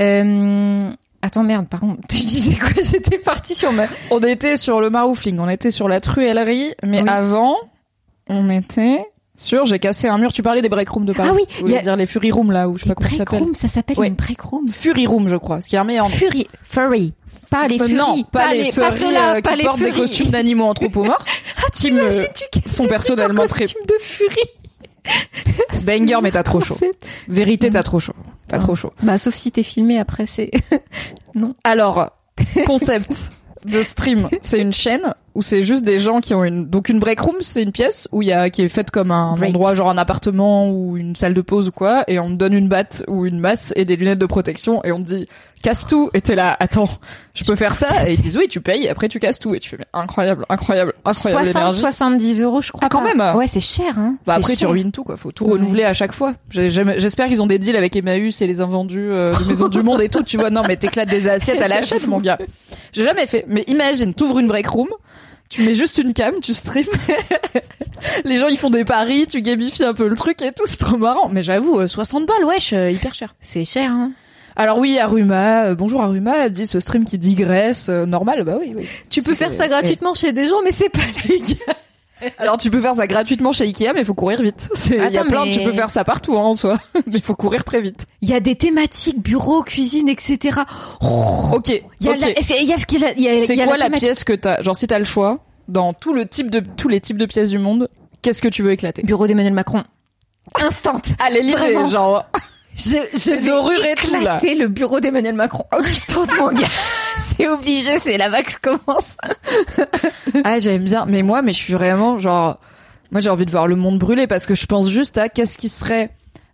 [0.00, 0.90] Euh,
[1.24, 1.68] Attends, merde.
[1.68, 2.70] Par contre, tu disais quoi?
[2.82, 3.84] J'étais partie sur ma.
[4.10, 7.08] On était sur le maroufling, on était sur la truellerie, mais Oui.
[7.08, 7.54] avant,
[8.28, 9.04] on était
[9.36, 10.32] sur j'ai cassé un mur.
[10.32, 11.28] Tu parlais des break rooms de Paris.
[11.32, 13.08] Ah oui, il y a- dire les fury rooms là où je sais pas comment
[13.10, 13.42] ça break s'appelle.
[13.44, 14.08] room, ça s'appelle Ouais.
[14.08, 14.68] une break room.
[14.68, 15.60] Fury room, je crois.
[15.60, 16.10] Ce qui est un meilleur.
[16.10, 17.12] Fury, furry,
[17.50, 19.78] pas les Euh, furies, non, pas, les pas furries ceux-là, euh, pas qui les portent
[19.78, 20.00] des furies.
[20.00, 21.42] costumes d'animaux anthropomorphes.
[21.74, 24.36] qui me tu font personnellement très costume de furie.
[25.86, 26.76] banger, mais t'as trop chaud.
[27.28, 28.12] Vérité, t'as trop chaud.
[28.48, 28.92] T'as trop chaud.
[29.02, 30.50] Bah, sauf si t'es filmé après, c'est.
[31.64, 32.10] Alors,
[32.66, 33.30] concept
[33.64, 36.98] de stream, c'est une chaîne où c'est juste des gens qui ont une donc une
[36.98, 39.48] break room, c'est une pièce où il y a qui est faite comme un Break.
[39.50, 42.52] endroit genre un appartement ou une salle de pause ou quoi et on te donne
[42.52, 45.28] une batte ou une masse et des lunettes de protection et on te dit
[45.62, 46.88] casse tout et t'es là attends,
[47.32, 49.58] je peux faire ça et ils disent oui, tu payes après tu casses tout et
[49.58, 51.78] tu fais mais incroyable, incroyable, incroyable 60, l'énergie.
[51.80, 52.82] 70 euros, je crois.
[52.84, 53.14] Ah, quand pas.
[53.14, 53.36] même.
[53.36, 54.16] Ouais, c'est cher, hein.
[54.26, 55.52] Bah après tu ruines tout quoi, faut tout Ouais.
[55.52, 56.34] renouveler à chaque fois.
[56.50, 60.02] J'espère qu'ils ont des deals avec Emmaüs et les invendus euh, de Maison du Monde
[60.02, 60.50] et tout, tu vois.
[60.50, 62.36] Non mais t'éclates des assiettes à la chaîne mon gars.
[62.92, 64.88] J'ai jamais fait, mais imagine, t'ouvres une break room,
[65.48, 66.86] tu mets juste une cam, tu stream.
[68.24, 70.76] les gens ils font des paris, tu gamifies un peu le truc et tout, c'est
[70.78, 71.28] trop marrant.
[71.28, 73.34] Mais j'avoue, euh, 60 balles, wesh, euh, hyper cher.
[73.40, 74.12] C'est cher, hein.
[74.54, 78.74] Alors oui, Aruma, euh, bonjour Aruma, dit ce stream qui digresse, euh, normal, bah oui,
[78.76, 78.86] oui.
[79.10, 81.76] Tu peux faire ça gratuitement chez des gens, mais c'est pas légal.
[82.38, 84.68] Alors tu peux faire ça gratuitement chez Ikea, mais il faut courir vite.
[84.90, 87.22] Il y a plein, mais- tu peux faire ça partout hein, en soi, mais il
[87.22, 88.06] faut courir très vite.
[88.20, 90.60] Il y a des thématiques, bureau, cuisine, etc.
[91.00, 92.20] Ok, Il y a, ok.
[92.20, 94.62] la- y a ce qu'il y a, C'est quoi la, thématique- pièce que t'as?
[94.62, 97.50] Genre si t'as le choix dans tout le type de tous les types de pièces
[97.50, 97.88] du monde,
[98.22, 99.02] qu'est-ce que tu veux éclater?
[99.02, 99.84] Bureau d'Emmanuel Macron.
[100.60, 100.94] Instant.
[101.20, 101.86] Allez, Vraiment.
[101.86, 102.24] genre.
[102.74, 104.38] Je, je vais dorure et tout, là.
[104.42, 105.64] le bureau d'Emmanuel Macron.
[106.38, 106.66] Mon gars.
[107.18, 109.16] C'est obligé, c'est là-bas que je commence.
[110.44, 112.58] Ah j'aime bien, mais moi, mais je suis vraiment genre,
[113.10, 115.56] moi j'ai envie de voir le monde brûler parce que je pense juste à qu'est-ce
[115.56, 116.10] qui serait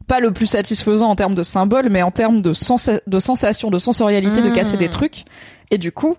[0.07, 3.71] pas le plus satisfaisant en termes de symbole, mais en termes de, sensa de sensation,
[3.71, 5.25] de sensorialité, de casser des trucs.
[5.71, 6.17] Et du coup,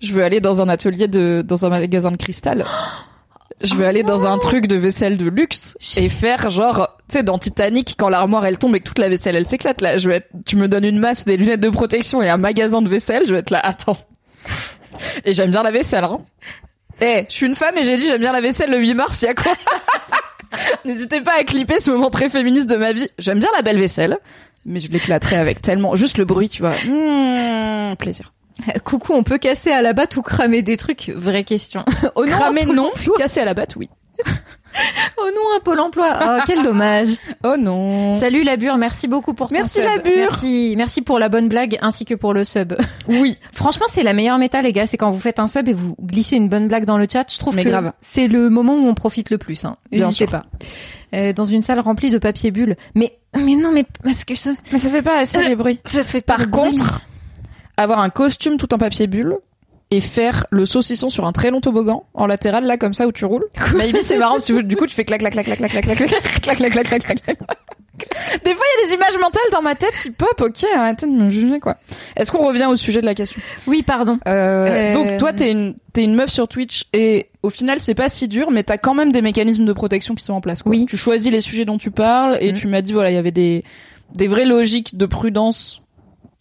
[0.00, 2.64] je veux aller dans un atelier de, dans un magasin de cristal.
[3.62, 7.22] Je veux aller dans un truc de vaisselle de luxe et faire genre, tu sais,
[7.22, 10.08] dans Titanic, quand l'armoire elle tombe et que toute la vaisselle elle s'éclate, là, je
[10.08, 12.88] vais être, tu me donnes une masse, des lunettes de protection et un magasin de
[12.88, 13.96] vaisselle, je vais être là, attends.
[15.24, 16.20] Et j'aime bien la vaisselle, hein.
[17.00, 19.22] Eh, je suis une femme et j'ai dit j'aime bien la vaisselle le 8 mars,
[19.22, 19.52] y a quoi?
[20.84, 23.08] N'hésitez pas à clipper ce moment très féministe de ma vie.
[23.18, 24.18] J'aime bien la belle vaisselle,
[24.64, 26.72] mais je l'éclaterai avec tellement juste le bruit, tu vois.
[26.72, 28.32] Mmh, plaisir.
[28.84, 31.10] Coucou, on peut casser à la batte ou cramer des trucs?
[31.14, 31.84] Vraie question.
[32.14, 33.88] Oh non, cramer non, casser à la batte oui.
[35.18, 36.18] oh non, un pôle emploi.
[36.22, 37.10] Oh, quel dommage.
[37.44, 38.18] Oh non.
[38.18, 39.84] Salut Labure, merci beaucoup pour ton Merci sub.
[39.84, 40.12] Labure.
[40.16, 42.74] Merci, merci pour la bonne blague ainsi que pour le sub.
[43.08, 43.38] Oui.
[43.52, 44.86] Franchement, c'est la meilleure méta, les gars.
[44.86, 47.30] C'est quand vous faites un sub et vous glissez une bonne blague dans le chat.
[47.32, 47.92] Je trouve Mais que grave.
[48.00, 49.64] c'est le moment où on profite le plus.
[49.64, 49.76] Hein.
[49.92, 50.44] N'hésitez pas.
[51.14, 52.76] Euh, dans une salle remplie de papier bulle.
[52.94, 55.78] Mais, mais non, mais parce que ça, Mais ça fait pas assez les bruits.
[55.84, 56.78] ça fait pas Par bruit.
[57.76, 59.36] Avoir un costume tout en papier bulle
[59.90, 63.12] et faire le saucisson sur un très long toboggan en latéral là comme ça où
[63.12, 63.46] tu roules.
[63.76, 65.82] Maybe c'est marrant parce que du coup tu fais clac clac clac clac clac clac
[65.82, 67.38] clac clac clac clac clac clac clac.
[68.44, 70.38] Des fois il y a des images mentales dans ma tête qui pop.
[70.40, 71.76] OK, arrêtez de me juger quoi.
[72.16, 74.18] Est-ce qu'on revient au sujet de la question Oui, pardon.
[74.28, 77.94] Euh, Euh, Donc toi t'es une t'es une meuf sur Twitch et au final c'est
[77.94, 80.62] pas si dur mais t'as quand même des mécanismes de protection qui sont en place.
[80.62, 80.70] Quoi.
[80.70, 80.86] Oui.
[80.86, 82.58] Tu choisis les sujets dont tu parles et Mhm.
[82.58, 83.64] tu m'as dit voilà il y avait des
[84.14, 85.80] des vraies logiques de prudence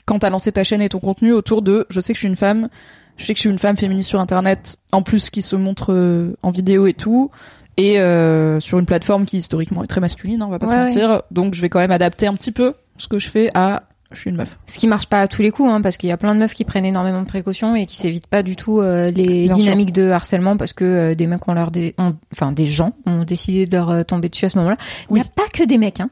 [0.06, 2.28] quand t'as lancé ta chaîne et ton contenu autour de je sais que je suis
[2.28, 2.70] une femme,
[3.18, 5.94] je sais que je suis une femme féministe sur internet, en plus qui se montre
[5.94, 7.32] euh, en vidéo et tout,
[7.78, 10.74] et euh, sur une plateforme qui historiquement est très masculine, hein, on va pas se
[10.74, 13.50] Ouais, mentir, donc je vais quand même adapter un petit peu ce que je fais
[13.54, 14.58] à je suis une meuf.
[14.68, 16.40] Ce qui marche pas à tous les coups, hein, parce qu'il y a plein de
[16.40, 19.54] meufs qui prennent énormément de précautions et qui s'évitent pas du tout euh, les Bien
[19.56, 22.94] dynamiques de harcèlement parce que euh, des mecs ont leur dé- ont- enfin des gens
[23.08, 24.78] ont décidé de leur tomber dessus à ce moment-là.
[25.10, 26.12] Il n'y a pas que des mecs, hein.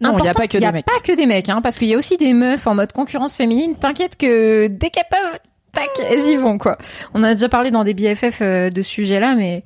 [0.00, 0.86] Non, il y a pas que il y des a mecs.
[0.86, 3.34] pas que des mecs, hein, parce qu'il y a aussi des meufs en mode concurrence
[3.34, 3.74] féminine.
[3.76, 5.38] T'inquiète que dès qu'elles peuvent,
[5.72, 6.78] tac, elles y vont quoi.
[7.14, 9.64] On a déjà parlé dans des BFF euh, de ce sujet-là, mais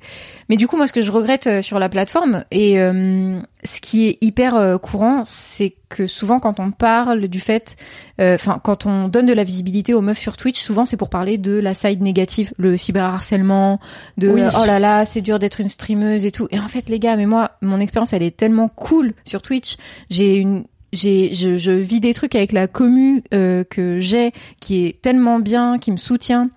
[0.49, 3.81] mais du coup moi ce que je regrette euh, sur la plateforme et euh, ce
[3.81, 7.75] qui est hyper euh, courant, c'est que souvent quand on parle du fait,
[8.19, 11.09] euh, enfin quand on donne de la visibilité aux meufs sur Twitch, souvent c'est pour
[11.09, 13.79] parler de la side négative, le cyberharcèlement,
[14.17, 14.41] de Oui.
[14.61, 16.47] oh là là c'est dur d'être une streameuse et tout.
[16.51, 19.77] Et en fait les gars, mais moi mon expérience elle est tellement cool sur Twitch,
[20.09, 20.65] j'ai une
[20.95, 25.39] j'ai je, je vis des trucs avec la commu euh, que j'ai qui est tellement
[25.39, 26.49] bien qui me soutient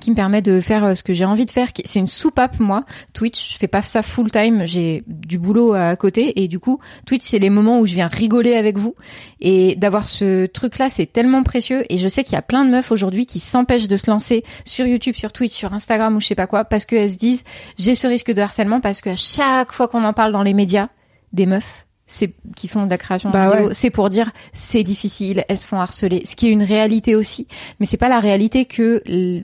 [0.00, 2.58] qui me permet de faire euh, ce que j'ai envie de faire c'est une soupape
[2.58, 2.84] moi.
[3.12, 6.42] Twitch je fais pas ça full time j'ai du boulot à côté.
[6.42, 8.94] Et du coup Twitch c'est les moments où je viens rigoler avec vous.
[9.40, 11.84] Et d'avoir ce truc là c'est tellement précieux.
[11.90, 14.42] Et je sais qu'il y a plein de meufs aujourd'hui qui s'empêchent de se lancer
[14.64, 17.44] sur YouTube sur Twitch sur Instagram ou je sais pas quoi parce qu'elles se disent
[17.78, 20.54] j'ai ce risque de harcèlement parce que à chaque fois qu'on en parle dans les
[20.54, 20.88] médias
[21.32, 23.68] des meufs c'est qui font de la création de Bah ouais.
[23.72, 27.46] c'est pour dire c'est difficile, elles se font harceler, ce qui est une réalité aussi,
[27.80, 29.02] mais c'est pas la réalité que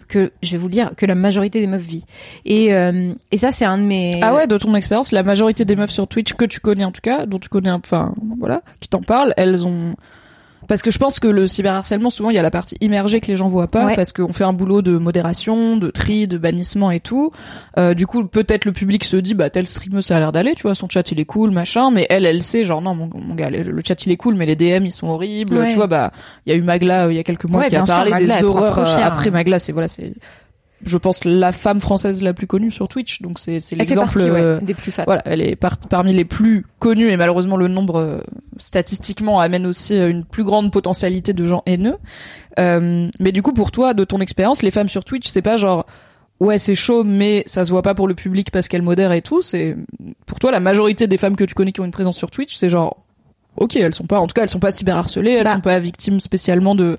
[0.08, 2.04] que je vais vous le dire que la majorité des meufs vit.
[2.44, 5.64] Et euh, et ça c'est un de mes Ah ouais, de ton expérience, la majorité
[5.64, 8.14] des meufs sur Twitch que tu connais en tout cas, dont tu connais, un- enfin
[8.38, 9.94] voilà, qui t'en parlent, elles ont
[10.70, 13.26] parce que je pense que le cyberharcèlement souvent il y a la partie immergée que
[13.26, 13.96] les gens voient pas Ouais.
[13.96, 17.32] parce qu'on fait un boulot de modération, de tri, de bannissement et tout.
[17.76, 20.54] Euh, du coup peut-être le public se dit bah tel streamer ça a l'air d'aller,
[20.54, 23.10] tu vois son chat il est cool machin, mais elle elle sait genre non mon,
[23.12, 25.70] mon gars le, le chat il est cool mais les DM ils sont horribles, Ouais.
[25.70, 26.12] tu vois bah
[26.46, 27.86] il y a eu Magla euh, il y a quelques mois Ouais, qui a bien
[27.86, 29.32] sûr, parlé Magla, des horreurs euh, cher, après hein.
[29.32, 30.12] Magla c'est voilà c'est
[30.84, 34.30] je pense la femme française la plus connue sur Twitch donc c'est c'est l'exemple partie,
[34.30, 35.04] ouais, euh, des plus fat.
[35.04, 38.20] voilà, elle est par- parmi les plus connues et malheureusement le nombre euh,
[38.58, 41.96] statistiquement amène aussi euh, une plus grande potentialité de gens haineux.
[42.58, 45.56] Euh, mais du coup, pour toi, de ton expérience, les femmes sur Twitch, c'est pas
[45.56, 45.86] genre
[46.40, 49.22] ouais c'est chaud mais ça se voit pas pour le public parce qu'elles modèrent et
[49.22, 49.42] tout.
[49.42, 49.76] C'est
[50.26, 52.54] pour toi la majorité des femmes que tu connais qui ont une présence sur Twitch,
[52.56, 52.96] c'est genre
[53.56, 55.54] ok elles sont pas en tout cas elles sont pas cyberharcelées, elles Bah.
[55.54, 56.96] sont pas victimes spécialement de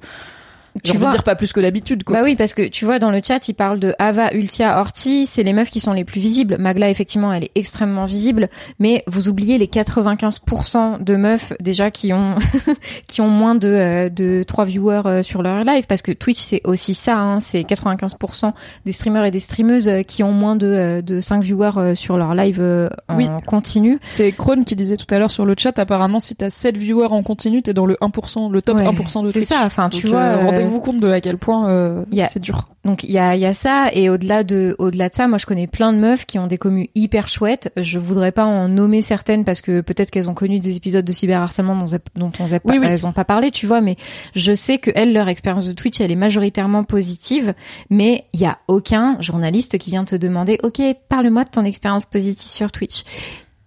[0.83, 2.17] Tu vois- dire pas plus que d'habitude quoi.
[2.17, 5.25] Bah oui, parce que tu vois, dans le chat, il parle de Ava, Ultia, Orti,
[5.25, 6.57] c'est les meufs qui sont les plus visibles.
[6.59, 12.13] Magla, effectivement, elle est extrêmement visible, mais vous oubliez les 95% de meufs, déjà, qui
[12.13, 12.35] ont,
[13.07, 16.39] qui ont moins de, euh, de 3 viewers euh, sur leur live, parce que Twitch,
[16.39, 18.53] c'est aussi ça, hein, c'est 95%
[18.85, 22.17] des streamers et des streameuses euh, qui ont moins de, euh, de 5 viewers sur
[22.17, 22.61] leur live
[23.09, 23.27] en Oui.
[23.45, 23.99] continu.
[24.01, 27.07] C'est Krone qui disait tout à l'heure sur le chat, apparemment, si t'as 7 viewers
[27.11, 29.45] en continu, t'es dans le 1%, le top Ouais, 1% de c'est Twitch.
[29.49, 30.21] ça, enfin, tu Donc, vois,
[30.63, 32.67] rendez-vous compte de à quel point euh, a- c'est dur.
[32.83, 35.37] Donc il y a, il y a ça et au-delà de au-delà de ça, moi
[35.37, 37.71] je connais plein de meufs qui ont des communes hyper chouettes.
[37.77, 41.11] Je voudrais pas en nommer certaines parce que peut-être qu'elles ont connu des épisodes de
[41.11, 42.87] cyberharcèlement dont, dont on Oui, oui.
[42.89, 43.81] elles ont pas parlé, tu vois.
[43.81, 43.97] Mais
[44.33, 47.53] je sais que elles, leur expérience de Twitch, elle est majoritairement positive.
[47.91, 52.05] Mais il y a aucun journaliste qui vient te demander, ok, parle-moi de ton expérience
[52.07, 53.03] positive sur Twitch.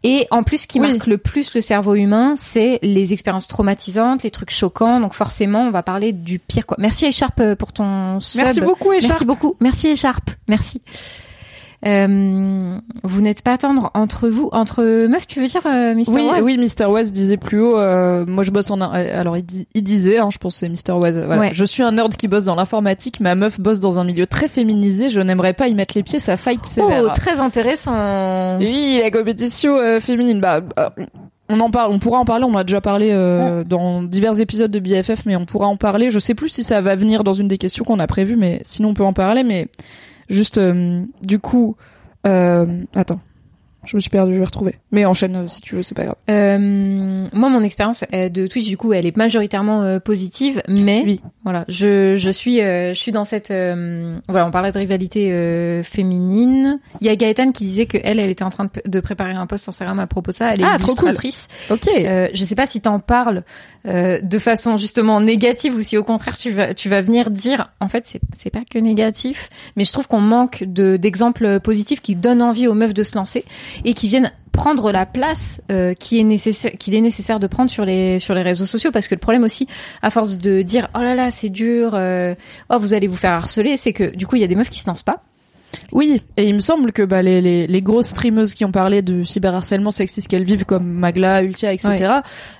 [0.05, 4.23] Et en plus, ce qui marque le plus le cerveau humain, c'est les expériences traumatisantes,
[4.23, 5.01] les trucs choquants.
[5.01, 6.67] Donc forcément, on va parler du pire.
[6.67, 6.77] Quoi.
[6.79, 8.43] Merci Écharpe pour ton sub.
[8.43, 9.09] Merci beaucoup Écharpe.
[9.09, 9.57] Merci beaucoup.
[9.61, 10.31] Merci Écharpe.
[10.47, 10.83] Merci.
[11.87, 16.05] Euh, vous n'êtes pas tendre entre vous, entre meufs, tu veux dire, euh, Mr.
[16.14, 16.44] Oui, Waz?
[16.47, 16.87] oui, Mr.
[16.87, 17.77] Waz disait plus haut.
[17.77, 18.81] euh, moi, je bosse en.
[18.81, 20.99] Alors, il, di- il disait, hein, je pense que c'est Mr.
[20.99, 21.18] Waz.
[21.18, 21.40] Voilà.
[21.42, 21.51] Ouais.
[21.53, 23.20] Je suis un nerd qui bosse dans l'informatique.
[23.20, 25.11] Ma meuf bosse dans un milieu très féminisé.
[25.11, 26.20] Je n'aimerais pas y mettre les pieds.
[26.20, 27.03] Ça fight sévère.
[27.05, 28.59] Oh, très intéressant.
[28.59, 30.40] Oui, la compétition euh, féminine.
[30.40, 30.94] Bah, bah,
[31.51, 32.47] on en parle, on pourra en parler.
[32.49, 36.09] On a déjà parlé euh, dans divers épisodes de BFF, mais on pourra en parler.
[36.09, 38.61] Je sais plus si ça va venir dans une des questions qu'on a prévues, mais
[38.62, 39.44] sinon on peut en parler.
[39.44, 39.68] Mais
[40.28, 41.76] juste, euh, du coup,
[42.26, 43.20] euh, attends,
[43.87, 44.77] je me suis perdue, je vais retrouver.
[44.92, 46.16] Mais enchaîne euh, si tu veux, c'est pas grave.
[46.31, 51.03] Euh, moi, mon expérience euh, de Twitch, du coup, elle est majoritairement euh, positive, mais
[51.05, 51.20] Oui.
[51.44, 55.33] voilà, je, je suis euh, je suis dans cette euh, voilà, on parlait de rivalité
[55.33, 56.79] euh, féminine.
[57.01, 59.33] Il y a Gaëtane qui disait que elle, elle était en train de, de préparer
[59.33, 60.53] un post Instagram à propos de ça.
[60.55, 61.12] Elle est Ah, trop cool.
[61.70, 61.88] Ok.
[61.88, 63.42] Euh, je sais pas si t'en parles
[63.87, 67.70] euh, de façon justement négative ou si au contraire tu vas tu vas venir dire
[67.81, 72.01] en fait c'est c'est pas que négatif, mais je trouve qu'on manque de d'exemples positifs
[72.01, 73.44] qui donnent envie aux meufs de se lancer
[73.84, 77.70] et qui viennent prendre la place euh, qui est nécessaire qu'il est nécessaire de prendre
[77.70, 78.90] sur les sur les réseaux sociaux.
[78.92, 79.66] Parce que le problème aussi
[80.02, 82.34] à force de dire oh là là c'est dur euh,
[82.70, 84.70] oh vous allez vous faire harceler c'est que du coup il y a des meufs
[84.70, 85.22] qui se lancent pas
[85.92, 89.02] Oui, et il me semble que bah, les, les, les grosses streameuses qui ont parlé
[89.02, 91.96] de cyberharcèlement sexiste qu'elles vivent, comme Magla, Ultia, etc.,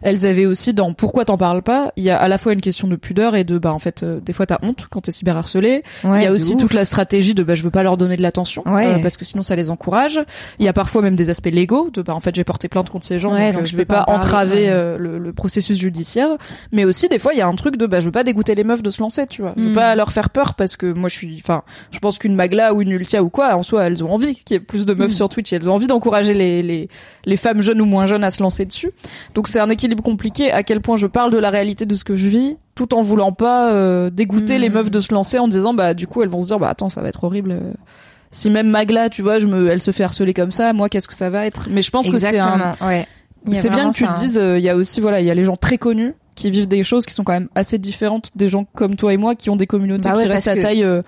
[0.03, 2.61] elles avaient aussi dans Pourquoi t'en parles pas Il y a à la fois une
[2.61, 5.13] question de pudeur et de, bah en fait, euh, des fois t'as honte quand t'es
[5.13, 5.83] cyberharcelé.
[6.05, 6.61] Ouais, il y a aussi ouf.
[6.61, 8.87] toute la stratégie de, bah je veux pas leur donner de l'attention, Ouais.
[8.87, 10.21] euh, parce que sinon ça les encourage.
[10.59, 12.91] Il y a parfois même des aspects légaux, de, bah en fait j'ai porté plainte
[12.91, 14.69] contre ces gens, Ouais, donc, donc euh, je je vais pas en entraver ouais.
[14.71, 16.29] euh, le, le processus judiciaire.
[16.73, 18.55] Mais aussi des fois il y a un truc de, bah je veux pas dégoûter
[18.55, 19.55] les meufs de se lancer, tu vois.
[19.57, 19.75] Je veux Mm.
[19.75, 22.83] pas leur faire peur parce que moi je suis, enfin, je pense qu'une Magla ou
[22.83, 25.11] une Ultia ou quoi, en soi, elles ont envie qu'il y ait plus de meufs
[25.11, 25.15] Mm.
[25.15, 25.53] sur Twitch.
[25.53, 26.89] et Elles ont envie d'encourager les, les,
[27.25, 28.91] les femmes jeunes ou moins jeunes à se lancer dessus.
[29.35, 32.05] Donc c'est un équilibre compliqué à quel point je parle de la réalité de ce
[32.05, 34.63] que je vis tout en voulant pas euh, dégoûter Mm.
[34.63, 36.69] les meufs de se lancer en disant bah du coup elles vont se dire bah
[36.69, 37.53] attends ça va être horrible.
[37.53, 37.73] euh.
[38.31, 41.07] Si même Magla, tu vois, je me, elle se fait harceler comme ça, moi qu'est-ce
[41.07, 41.69] que ça va être?
[41.71, 43.07] Mais je pense que c'est un, ouais.
[43.53, 44.13] C'est bien que tu te hein.
[44.15, 46.51] dises, euh, il y a aussi, voilà, il y a les gens très connus qui
[46.51, 49.37] vivent des choses qui sont quand même assez différentes des gens comme toi et moi
[49.37, 51.03] qui ont des communautés Bah ouais, qui restent à taille euh,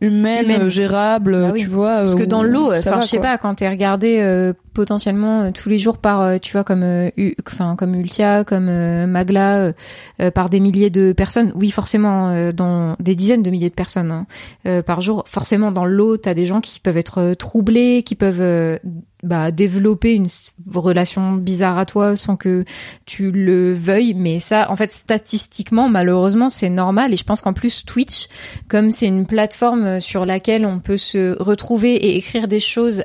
[0.00, 0.62] humaine, Humaine.
[0.62, 1.60] euh, gérable, Bah oui.
[1.60, 1.96] tu vois.
[1.98, 5.50] Parce que euh, dans l'eau, enfin, je sais pas, quand t'es regardé euh, potentiellement euh,
[5.50, 7.10] tous les jours par, euh, tu vois, comme, euh,
[7.46, 9.72] enfin, comme Ultia, comme euh, Magla, euh,
[10.20, 11.52] euh, par des milliers de personnes.
[11.54, 14.26] Oui, forcément, euh, dans des dizaines de milliers de personnes hein,
[14.66, 15.24] euh, par jour.
[15.26, 18.78] Forcément, dans l'eau, t'as des gens qui peuvent être euh, troublés, qui peuvent euh,
[19.22, 20.26] bah, développer une
[20.66, 22.64] relation bizarre à toi sans que
[23.06, 24.14] tu le veuilles.
[24.14, 27.12] Mais ça, en fait, statistiquement, malheureusement, c'est normal.
[27.12, 28.28] Et je pense qu'en plus, Twitch,
[28.68, 33.04] comme c'est une plateforme sur laquelle on peut se retrouver et écrire des choses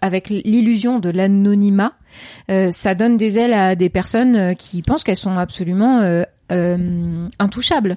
[0.00, 1.92] avec l'illusion de l'anonymat,
[2.50, 6.22] euh, ça donne des ailes à des personnes euh, qui pensent qu'elles sont absolument euh,
[6.52, 7.96] euh, intouchables.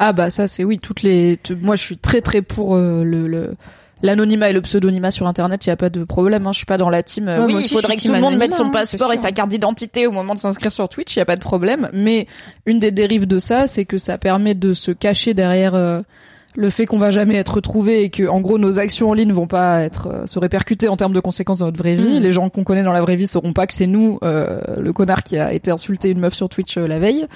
[0.00, 1.38] Ah bah ça c'est oui toutes les.
[1.60, 3.28] Moi je suis très très pour euh, le.
[3.28, 3.54] le...
[4.02, 6.46] L'anonymat et le pseudonymat sur internet, il y a pas de problème.
[6.46, 6.52] Hein.
[6.52, 7.28] Je suis pas dans la team.
[7.28, 9.30] euh, Ouais, oui, il faudrait que tout le monde mette son hein, passeport et sa
[9.30, 11.14] carte d'identité au moment de s'inscrire sur Twitch.
[11.16, 11.90] Il y a pas de problème.
[11.92, 12.26] Mais
[12.64, 16.00] une des dérives de ça, c'est que ça permet de se cacher derrière euh,
[16.56, 19.32] le fait qu'on va jamais être retrouvé et que en gros nos actions en ligne
[19.32, 22.20] vont pas être euh, se répercuter en termes de conséquences dans notre vraie vie.
[22.20, 22.22] Mm.
[22.22, 24.94] Les gens qu'on connaît dans la vraie vie sauront pas que c'est nous euh, le
[24.94, 27.26] connard qui a été insulté une meuf sur Twitch la veille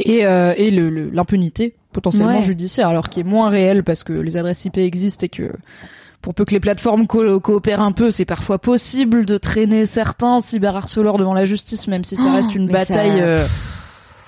[0.00, 2.42] et, euh, et le- le- l'impunité potentiellement Ouais.
[2.42, 5.52] judiciaire alors qui est moins réelle parce que les adresses IP existent et que
[6.22, 10.38] pour peu que les plateformes co- coopèrent un peu, c'est parfois possible de traîner certains
[10.40, 13.44] cyberharceleurs devant la justice, même si ça Oh, reste une ça- bataille euh,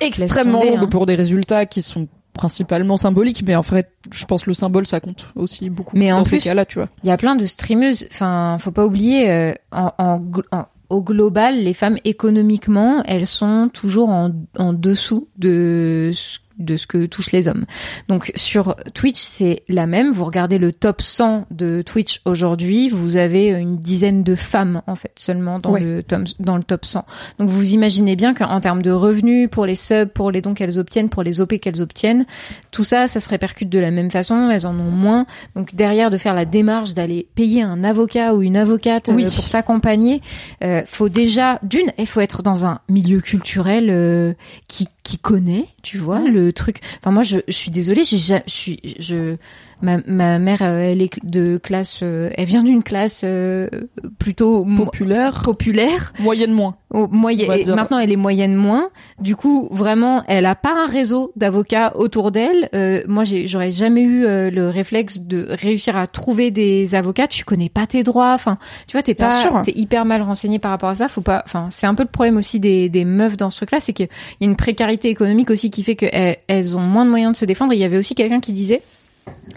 [0.00, 0.88] extrêmement tomber, longue hein.
[0.90, 4.86] pour des résultats qui sont principalement symboliques, mais en fait, je pense que le symbole
[4.86, 6.88] ça compte aussi beaucoup Mais en dans ces plus- cas-là, tu vois.
[7.04, 8.06] Il y a plein de streameuses.
[8.10, 14.10] Enfin, faut pas oublier, euh, en, en- au global, les femmes économiquement, elles sont toujours
[14.10, 17.64] en, en dessous de ce de ce que touchent les hommes.
[18.08, 20.12] Donc sur Twitch, c'est la même.
[20.12, 24.94] Vous regardez le top 100 de Twitch aujourd'hui, vous avez une dizaine de femmes en
[24.94, 27.04] fait seulement dans le top, dans le top 100.
[27.38, 30.78] Donc vous imaginez bien qu'en termes de revenus pour les subs, pour les dons qu'elles
[30.78, 32.24] obtiennent, pour les OP qu'elles obtiennent,
[32.70, 34.50] tout ça, ça se répercute de la même façon.
[34.50, 35.26] Elles en ont moins.
[35.56, 39.48] Donc derrière de faire la démarche d'aller payer un avocat ou une avocate euh, pour
[39.48, 40.20] t'accompagner,
[40.62, 44.34] euh, faut déjà d'une, il faut être dans un milieu culturel euh,
[44.68, 46.80] qui qui connaît, tu vois, le truc.
[46.98, 49.36] Enfin moi je, je suis désolée, j'ai je suis je
[49.82, 53.68] ma, ma mère euh, elle est de classe euh, elle vient d'une classe euh,
[54.18, 55.42] plutôt populaire.
[55.42, 56.12] populaire.
[56.20, 56.76] Moyenne moins.
[56.90, 58.90] Oh, moyenne maintenant elle est moyenne moins.
[59.20, 62.68] Du coup vraiment elle a pas un réseau d'avocats autour d'elle.
[63.08, 67.26] Moi j'ai j'aurais jamais eu le réflexe de réussir à trouver des avocats.
[67.26, 68.32] Tu connais pas tes droits.
[68.34, 71.08] Enfin tu vois t'es pas t'es hyper mal renseigné par rapport à ça.
[71.08, 73.72] Faut pas enfin c'est un peu le problème aussi des, des meufs dans ce truc
[73.72, 74.08] là c'est qu'il
[74.40, 77.36] y a une précarité économique aussi qui fait qu'elles elles ont moins de moyens de
[77.36, 77.72] se défendre.
[77.72, 78.82] Il y avait aussi quelqu'un qui disait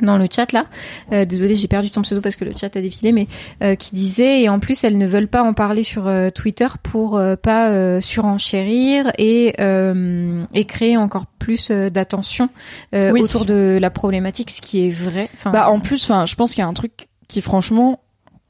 [0.01, 0.65] dans le chat là,
[1.11, 3.27] euh, désolé j'ai perdu ton pseudo parce que le chat a défilé, mais
[3.63, 6.67] euh, qui disait et en plus elles ne veulent pas en parler sur euh, Twitter
[6.83, 9.55] pour euh, pas surenchérir et
[10.53, 12.49] et créer encore plus d'attention
[12.93, 15.29] autour de la problématique, ce qui est vrai.
[15.45, 18.01] bah en plus, enfin je pense qu'il y a un truc qui franchement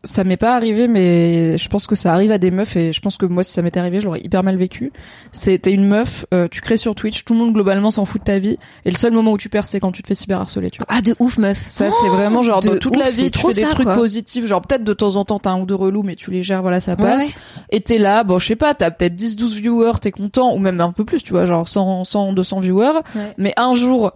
[0.06, 3.02] ça m'est pas arrivé, mais je pense que ça arrive à des meufs et je
[3.02, 4.94] pense que moi, si ça m'était arrivé, je l'aurais hyper mal vécu.
[5.32, 8.26] C'était une meuf, euh, tu crées sur Twitch, tout le monde globalement s'en fout de
[8.26, 10.70] ta vie et le seul moment où tu perds, c'est quand tu te fais cyberharceler,
[10.70, 10.88] tu vois.
[10.90, 11.66] Ah, de ouf, meuf.
[11.70, 14.84] Ça, c'est vraiment genre de toute la vie, tu fais des trucs positifs, genre peut-être
[14.84, 16.96] de temps en temps t'as un ou deux relous, mais tu les gères, voilà, ça
[16.96, 17.34] passe.
[17.70, 20.60] Et t'es là, bon, je sais pas, t'as peut-être 10, 12 viewers, t'es content, ou
[20.60, 23.02] même un peu plus, tu vois, genre 100, 100, 200 viewers.
[23.38, 24.12] Mais un jour,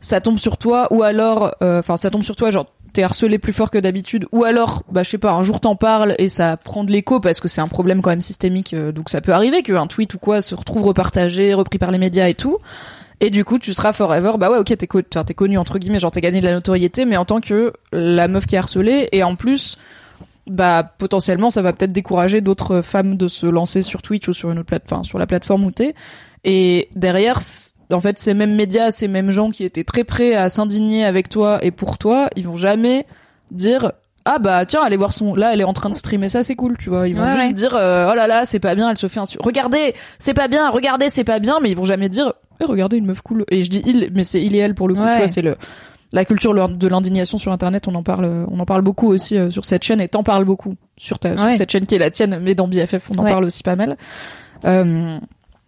[0.00, 3.38] ça tombe sur toi, ou alors, euh, enfin, ça tombe sur toi, genre t'es harcelé
[3.38, 6.28] plus fort que d'habitude, ou alors, bah je sais pas, un jour t'en parles et
[6.28, 9.20] ça prend de l'écho parce que c'est un problème quand même systémique, euh, donc ça
[9.20, 12.58] peut arriver qu'un tweet ou quoi se retrouve repartagé, repris par les médias et tout.
[13.20, 15.98] Et du coup, tu seras forever, bah ouais, ok, t'es co t'es connu entre guillemets,
[15.98, 19.08] genre t'es gagné de la notoriété, mais en tant que la meuf qui est harcelée,
[19.12, 19.76] et en plus,
[20.46, 24.50] bah potentiellement, ça va peut-être décourager d'autres femmes de se lancer sur Twitch ou sur
[24.50, 25.94] une autre plateforme, sur la plateforme où t'es.
[26.44, 27.40] Et derrière,
[27.94, 31.28] en fait, ces mêmes médias, ces mêmes gens qui étaient très prêts à s'indigner avec
[31.28, 33.06] toi et pour toi, ils vont jamais
[33.50, 33.92] dire
[34.24, 36.54] ah bah tiens allez voir son là elle est en train de streamer ça c'est
[36.54, 37.06] cool tu vois.
[37.08, 39.24] Ils vont juste dire euh, oh là là c'est pas bien elle se fait un
[39.40, 42.96] regardez c'est pas bien regardez c'est pas bien mais ils vont jamais dire eh, regardez
[42.96, 43.44] une meuf cool.
[43.50, 45.42] Et je dis il mais c'est il et elle pour le coup tu vois c'est
[45.42, 45.56] le
[46.12, 49.50] la culture de l'indignation sur internet on en parle on en parle beaucoup aussi euh,
[49.50, 52.10] sur cette chaîne et t'en parles beaucoup sur ta sur cette chaîne qui est la
[52.10, 53.96] tienne mais dans BFF on en parle aussi pas mal.
[54.64, 55.18] Euh,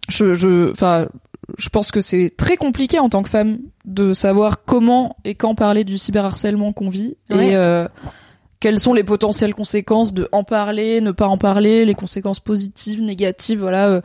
[0.09, 1.07] je je enfin
[1.57, 5.55] je pense que c'est très compliqué en tant que femme de savoir comment et quand
[5.55, 7.87] parler du cyberharcèlement qu'on vit et euh,
[8.59, 13.01] quelles sont les potentielles conséquences de en parler, ne pas en parler, les conséquences positives,
[13.01, 13.87] négatives, voilà.
[13.87, 14.01] Euh,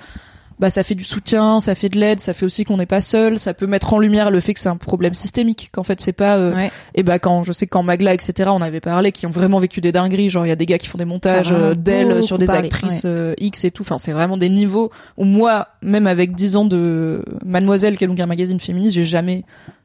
[0.62, 3.00] bah ça fait du soutien, ça fait de l'aide, ça fait aussi qu'on n'est pas
[3.00, 6.00] seul, ça peut mettre en lumière le fait que c'est un problème systémique, qu'en fait
[6.00, 9.26] c'est pas euh, et bah quand je sais quand Magla etc on avait parlé qui
[9.26, 11.50] ont vraiment vécu des dingueries, genre il y a des gars qui font des montages
[11.50, 15.24] euh, d'elles sur des actrices euh, X et tout, enfin c'est vraiment des niveaux où
[15.24, 19.42] moi même avec 10 ans de Mademoiselle qui est donc un magazine féministe, j'ai jamais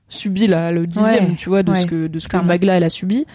[0.09, 2.89] subi la, le dixième, tu vois, de ce que de ce que Magla elle a
[2.89, 3.25] subi.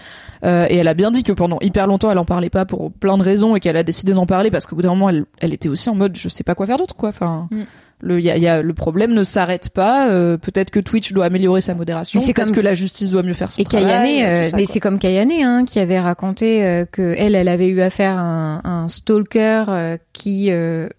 [0.45, 2.91] Euh, et elle a bien dit que pendant hyper longtemps elle en parlait pas pour
[2.91, 5.25] plein de raisons et qu'elle a décidé d'en parler parce qu'au bout d'un moment elle,
[5.41, 7.11] elle était aussi en mode je sais pas quoi faire d'autre quoi.
[7.11, 7.49] Enfin.
[7.51, 7.63] Mm.
[8.05, 10.11] Le, y a, y a, le problème ne s'arrête pas.
[10.11, 12.21] Euh, peut-être que Twitch doit améliorer sa modération.
[12.21, 14.19] C'est comme que la justice doit mieux faire son et travail.
[14.19, 17.69] Et euh, mais c'est comme Kayane hein, qui avait raconté euh, que elle, elle avait
[17.69, 20.51] eu affaire à un, un stalker qui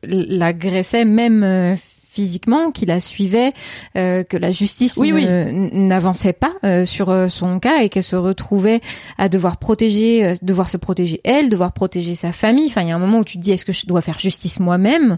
[0.03, 1.75] l'agressait même
[2.13, 3.53] physiquement, qui la suivait,
[3.97, 8.81] euh, que la justice n'avançait pas euh, sur euh, son cas et qu'elle se retrouvait
[9.17, 12.67] à devoir protéger, devoir se protéger elle, devoir protéger sa famille.
[12.67, 14.19] Enfin, il y a un moment où tu te dis est-ce que je dois faire
[14.19, 15.17] justice moi-même?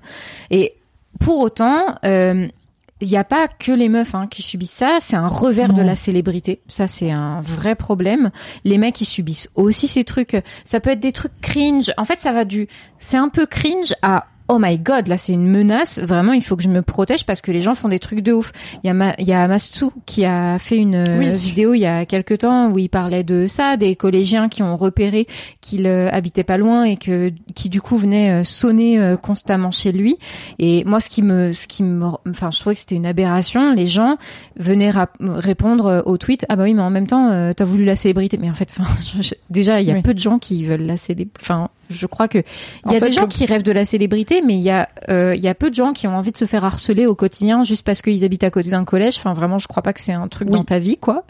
[0.51, 0.75] Et
[1.19, 1.95] pour autant.
[2.03, 5.81] il n'y a pas que les meufs hein, qui subissent ça, c'est un revers de
[5.81, 6.61] la célébrité.
[6.67, 8.31] Ça, c'est un vrai problème.
[8.63, 10.37] Les mecs, ils subissent aussi ces trucs.
[10.63, 11.91] Ça peut être des trucs cringe.
[11.97, 15.33] En fait, ça va du, c'est un peu cringe à oh my god, là c'est
[15.33, 17.99] une menace, vraiment il faut que je me protège parce que les gens font des
[17.99, 18.51] trucs de ouf.
[18.83, 21.79] Il y a, Ma, il y a Mastou qui a fait une euh, vidéo il
[21.79, 25.27] y a quelques temps où il parlait de ça, des collégiens qui ont repéré
[25.61, 29.91] qu'il euh, habitait pas loin et que qui du coup venaient euh, sonner constamment chez
[29.91, 30.17] lui.
[30.59, 33.73] Et moi ce qui me, ce qui me, enfin je trouvais que c'était une aberration.
[33.73, 34.17] Les gens
[34.57, 38.37] venaient répondre au tweet, ah bah oui mais en même temps t'as voulu la célébrité,
[38.37, 38.85] mais en fait, enfin
[39.49, 41.39] déjà il y a peu de gens qui veulent la célébrité.
[41.41, 42.39] Enfin je crois que
[42.85, 45.35] il y a des gens qui rêvent de la célébrité, mais il y a euh,
[45.35, 47.63] il y a peu de gens qui ont envie de se faire harceler au quotidien
[47.63, 49.17] juste parce qu'ils habitent à côté d'un collège.
[49.17, 51.23] Enfin, vraiment, je crois pas que c'est un truc dans ta vie, quoi.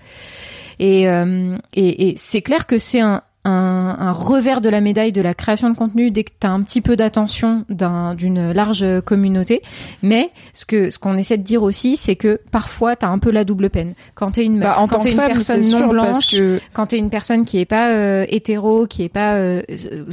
[0.79, 5.11] Et euh, et, et c'est clair que c'est un un, un revers de la médaille
[5.11, 8.51] de la création de contenu dès que tu as un petit peu d'attention d'un- d'une
[8.51, 9.61] large communauté.
[10.03, 13.19] Mais ce que ce qu'on essaie de dire aussi, c'est que parfois tu as un
[13.19, 13.93] peu la double peine.
[14.15, 16.87] Quand tu es une Bah, en quand une femme, personne non sûr, blanche, que quand
[16.87, 19.61] t'es une personne qui est pas euh, hétéro, qui est pas euh,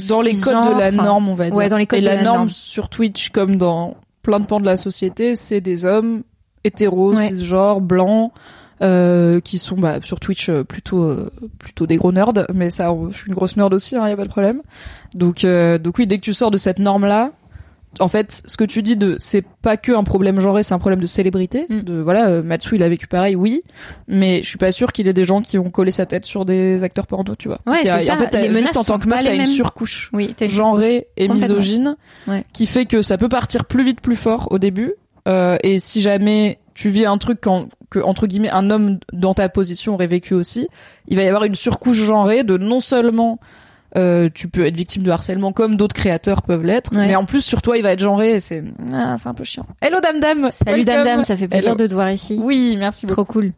[0.09, 1.55] dans les codes de la norme, on va dire.
[1.57, 2.49] ouais, dans les codes Et de la, la norme norme.
[2.49, 6.21] sur Twitch, comme dans plein de pans de la société, c'est des hommes
[6.63, 7.23] hétéros, Ouais.
[7.27, 8.31] cisgenres, blancs,
[8.83, 12.33] euh, qui sont bah, sur Twitch euh, plutôt euh, plutôt des gros nerds.
[12.53, 14.61] Mais ça, je suis une grosse nerd aussi, il y a pas de problème.
[15.15, 17.31] Donc euh, donc oui, dès que tu sors de cette norme là.
[17.99, 20.79] En fait, ce que tu dis de c'est pas que un problème genré, c'est un
[20.79, 21.67] problème de célébrité.
[21.69, 21.81] Mm.
[21.81, 23.61] De voilà, Matsu il a vécu pareil, oui,
[24.07, 26.25] mais je suis pas sûre qu'il y ait des gens qui ont collé sa tête
[26.25, 27.59] sur des acteurs porno, tu vois.
[27.67, 28.17] Ouais, c'est en ça.
[28.17, 31.27] fait, t'as- Les juste en tant que pas t'as une surcouche Oui, une- genrée et
[31.27, 31.95] misogyne
[32.27, 32.43] Ouais.
[32.51, 34.93] qui fait que ça peut partir plus vite plus fort au début
[35.25, 39.33] Euh, et si jamais tu vis un truc quand, que entre guillemets un homme dans
[39.33, 40.67] ta position aurait vécu aussi
[41.07, 43.39] il va y avoir une surcouche genrée de non seulement
[43.95, 47.07] euh, tu peux être victime de harcèlement comme d'autres créateurs peuvent l'être Ouais.
[47.07, 49.43] mais en plus sur toi il va être genré et c'est ah, c'est un peu
[49.43, 51.77] chiant hello dame dame Salut Dame Dame, ça fait plaisir Hello.
[51.77, 52.39] de te voir ici.
[52.41, 53.51] oui merci beaucoup Trop cool.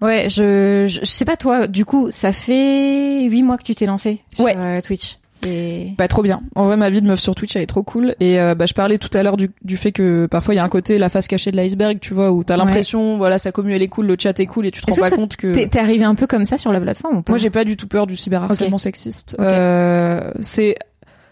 [0.00, 3.74] Ouais, je, je, je sais pas toi, du coup, ça fait huit mois que tu
[3.74, 4.54] t'es lancé sur Ouais.
[4.56, 5.18] euh, Twitch.
[5.46, 5.92] Et...
[5.96, 6.40] Bah trop bien.
[6.56, 8.14] En vrai, ma vie de meuf sur Twitch, elle est trop cool.
[8.20, 10.60] Et euh, bah je parlais tout à l'heure du, du fait que parfois il y
[10.60, 12.64] a un côté la face cachée de l'iceberg, tu vois, où t'as Ouais.
[12.64, 15.00] l'impression, voilà, sa commu elle est cool, le chat est cool, et tu te rends
[15.00, 15.52] pas compte que.
[15.66, 17.32] T'es arrivé un peu comme ça sur la plateforme ou pas?
[17.32, 19.36] Moi, j'ai pas du tout peur du cyberharcèlement sexiste.
[19.38, 19.44] Ok.
[19.44, 20.74] Euh, c'est,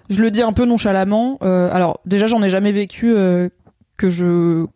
[0.08, 1.38] je le dis un peu nonchalamment.
[1.42, 3.48] Euh, alors déjà, j'en ai jamais vécu euh,
[3.98, 4.66] que je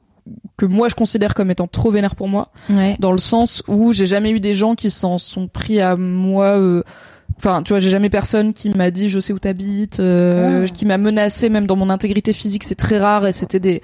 [0.57, 2.95] que moi je considère comme étant trop vénère pour moi Ouais.
[3.01, 6.59] dans le sens où j'ai jamais eu des gens qui s'en sont pris à moi
[6.59, 6.83] euh,
[7.43, 10.71] enfin tu vois j'ai jamais personne qui m'a dit je sais où t'habites euh, Ah.
[10.71, 13.81] qui m'a menacé même dans mon intégrité physique c'est très rare et c'était des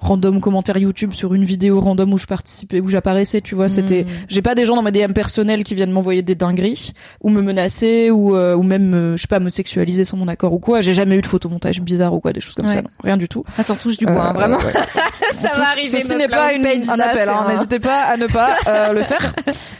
[0.00, 4.02] random commentaires YouTube sur une vidéo random où je participais où j'apparaissais tu vois c'était
[4.04, 4.06] Mm.
[4.28, 6.92] j'ai pas des gens dans mes DM personnels qui viennent m'envoyer des dingueries
[7.22, 10.28] ou me menacer ou euh, ou même euh, je sais pas me sexualiser sans mon
[10.28, 12.72] accord ou quoi j'ai jamais eu de photomontage bizarre ou quoi des choses comme Ouais.
[12.72, 14.56] ça non, rien du tout Attends, touche du bois, hein, Euh, vraiment.
[14.58, 14.62] ouais.
[15.38, 15.88] ça Touche- va arriver.
[16.00, 17.46] Ceci n'est pas une, homepage, un appel, hein.
[17.48, 19.32] n'hésitez pas à ne pas euh, le faire.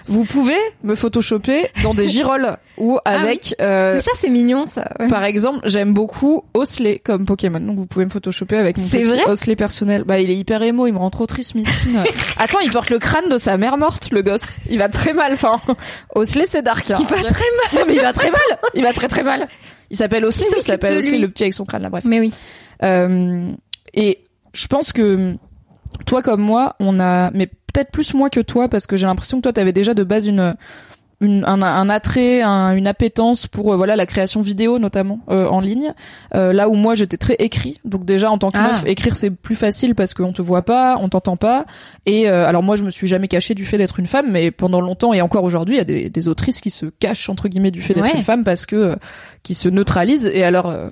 [0.06, 4.66] Vous pouvez me photoshopper dans des girolles ou avec, euh, Ah Mais ça, c'est mignon,
[4.66, 4.90] ça.
[4.98, 5.08] ouais.
[5.08, 9.04] par exemple, j'aime beaucoup Osley comme Pokémon, donc vous pouvez me photoshopper avec mon petit
[9.26, 10.04] Osley personnel.
[10.10, 12.02] Bah, il est hyper émo, il me rend trop triste, Mistine.
[12.36, 14.56] Attends, il porte le crâne de sa mère morte, le gosse.
[14.68, 15.60] Il va très mal, enfin.
[16.16, 16.90] Osley, c'est dark.
[16.90, 16.96] hein.
[16.98, 17.74] Il va très mal.
[17.74, 18.40] Non, mais il va très mal.
[18.74, 19.46] Il va très très mal.
[19.88, 22.02] Il s'appelle Osley, il s'appelle Osley, le petit avec son crâne, là, bref.
[22.06, 22.32] Mais oui.
[22.82, 23.52] Euh,
[23.94, 25.36] et je pense que
[26.06, 29.36] toi comme moi, on a, mais peut-être plus moi que toi, parce que j'ai l'impression
[29.38, 30.56] que toi, t'avais déjà de base une,
[31.20, 35.46] une un, un attrait, un- une appétence pour euh, voilà la création vidéo notamment euh,
[35.48, 35.92] en ligne.
[36.34, 38.68] Euh, là où moi j'étais très écrit, donc déjà en tant que Ah.
[38.72, 41.66] meuf, écrire c'est plus facile parce qu'on te voit pas, on t'entend pas.
[42.06, 44.50] Et euh, alors moi je me suis jamais cachée du fait d'être une femme, mais
[44.50, 47.48] pendant longtemps et encore aujourd'hui, il y a des, des autrices qui se cachent entre
[47.48, 48.16] guillemets du fait d'être Ouais.
[48.16, 48.96] une femme parce que euh,
[49.42, 50.26] qui se neutralisent.
[50.32, 50.88] Et alors euh,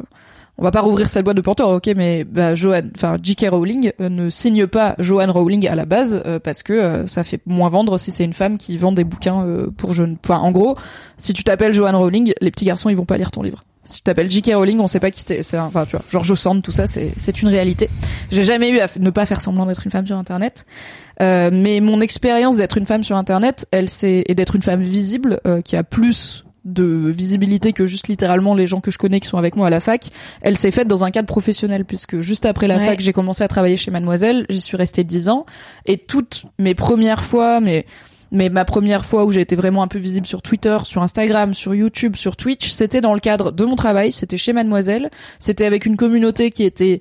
[0.59, 2.53] on va pas rouvrir cette boîte de Pandore, ok, mais bah,
[2.95, 3.47] enfin J.K.
[3.51, 7.23] Rowling euh, ne signe pas Joanne Rowling à la base euh, parce que euh, ça
[7.23, 10.17] fait moins vendre si c'est une femme qui vend des bouquins euh, pour jeunes.
[10.25, 10.77] Enfin, en gros,
[11.17, 13.61] si tu t'appelles Joanne Rowling, les petits garçons ils vont pas lire ton livre.
[13.85, 14.51] Si tu t'appelles J.K.
[14.55, 15.43] Rowling, on sait pas qui t'es.
[15.43, 17.89] C'est enfin tu vois, George Sand, tout ça, c'est c'est une réalité.
[18.31, 20.67] J'ai jamais eu à ne pas faire semblant d'être une femme sur Internet,
[21.21, 24.83] Euh, mais mon expérience d'être une femme sur Internet, elle c'est et d'être une femme
[24.83, 29.21] visible euh, qui a plus de visibilité que juste littéralement les gens que je connais
[29.21, 30.09] qui sont avec moi à la fac,
[30.43, 32.85] elle s'est faite dans un cadre professionnel puisque juste après la Ouais.
[32.87, 35.47] fac, j'ai commencé à travailler chez Mademoiselle, j'y suis restée dix ans
[35.87, 37.87] et toutes mes premières fois, mais
[38.31, 41.55] mais ma première fois où j'ai été vraiment un peu visible sur Twitter, sur Instagram,
[41.55, 45.09] sur YouTube, sur Twitch, c'était dans le cadre de mon travail, c'était chez Mademoiselle,
[45.39, 47.01] c'était avec une communauté qui était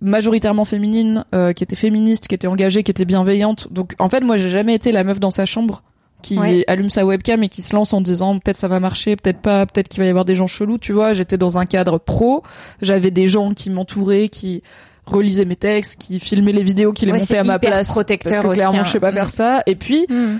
[0.00, 3.68] majoritairement féminine, euh, qui était féministe, qui était engagée, qui était bienveillante.
[3.72, 5.82] Donc en fait, moi, j'ai jamais été la meuf dans sa chambre
[6.24, 6.64] qui Ouais.
[6.66, 9.66] allume sa webcam et qui se lance en disant peut-être ça va marcher, peut-être pas,
[9.66, 11.12] peut-être qu'il va y avoir des gens chelous, tu vois.
[11.12, 12.42] J'étais dans un cadre pro,
[12.82, 14.62] j'avais des gens qui m'entouraient, qui
[15.06, 17.88] relisaient mes textes, qui filmaient les vidéos, qui les Ouais, montaient à ma place.
[17.88, 18.84] protecteur parce que aussi, clairement, hein.
[18.84, 19.62] je sais pas faire ça.
[19.66, 20.38] Et puis, Hmm.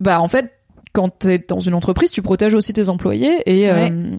[0.00, 0.50] bah en fait
[0.92, 3.92] quand t'es dans une entreprise tu protèges aussi tes employés et Ouais.
[3.92, 4.16] euh,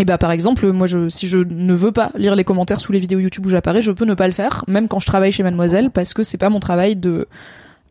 [0.00, 2.92] et bah par exemple moi je si je ne veux pas lire les commentaires sous
[2.92, 5.32] les vidéos YouTube où j'apparais je peux ne pas le faire même quand je travaille
[5.32, 7.28] chez Mademoiselle parce que c'est pas mon travail de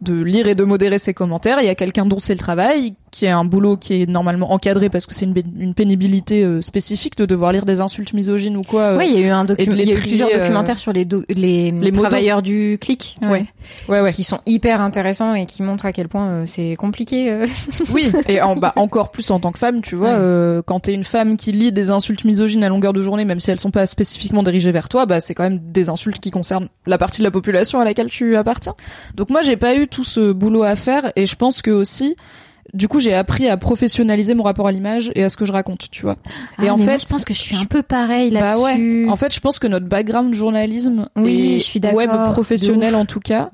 [0.03, 1.61] de lire et de modérer ses commentaires.
[1.61, 4.51] Il y a quelqu'un dont c'est le travail qui est un boulot qui est normalement
[4.51, 8.57] encadré parce que c'est une, une pénibilité euh, spécifique de devoir lire des insultes misogynes
[8.57, 10.39] ou quoi euh, Ouais, il y a eu un docu- y a eu plusieurs euh,
[10.39, 13.15] documentaires sur les do- les, les travailleurs du clic.
[13.21, 13.45] Ouais.
[13.87, 17.45] ouais ouais Qui sont hyper intéressants et qui montrent à quel point c'est compliqué.
[17.93, 20.15] Oui, et en, bah, encore plus en tant que femme, tu vois, Ouais.
[20.17, 23.39] euh, quand t'es une femme qui lit des insultes misogynes à longueur de journée, même
[23.39, 26.31] si elles sont pas spécifiquement dirigées vers toi, bah c'est quand même des insultes qui
[26.31, 28.73] concernent la partie de la population à laquelle tu appartiens.
[29.15, 32.15] Donc moi j'ai pas eu tout ce boulot à faire et je pense que aussi
[32.73, 35.51] du coup, j'ai appris à professionnaliser mon rapport à l'image et à ce que je
[35.51, 36.15] raconte, tu vois.
[36.61, 38.57] et en fait, je pense que je suis un peu pareil là-dessus.
[38.57, 39.05] Bah ouais.
[39.09, 43.05] En fait, je pense que notre background journalisme oui, et je suis web professionnel en
[43.05, 43.49] tout cas,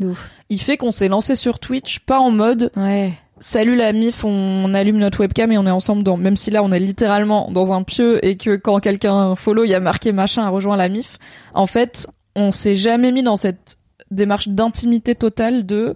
[0.50, 3.14] il fait qu'on s'est lancé sur Twitch pas en mode ouais.
[3.42, 6.62] Salut la mif, on allume notre webcam et on est ensemble dans, même si là
[6.62, 10.12] on est littéralement dans un pieu et que quand quelqu'un follow, il y a marqué
[10.12, 11.18] machin à rejoindre la mif.
[11.54, 13.78] En fait, on s'est jamais mis dans cette
[14.12, 15.96] démarche d'intimité totale de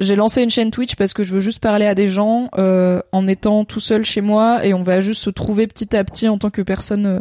[0.00, 3.00] j'ai lancé une chaîne Twitch parce que je veux juste parler à des gens euh,
[3.12, 6.26] en étant tout seul chez moi et on va juste se trouver petit à petit
[6.26, 7.20] en tant que personne euh,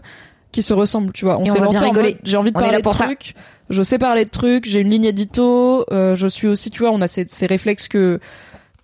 [0.52, 1.38] qui se ressemble, tu vois.
[1.40, 1.92] On s'est lancé en
[2.24, 3.36] j'ai envie de parler de trucs,
[3.70, 6.92] je sais parler de trucs, j'ai une ligne édito, euh, je suis aussi, tu vois,
[6.92, 8.20] on a ces, ces réflexes que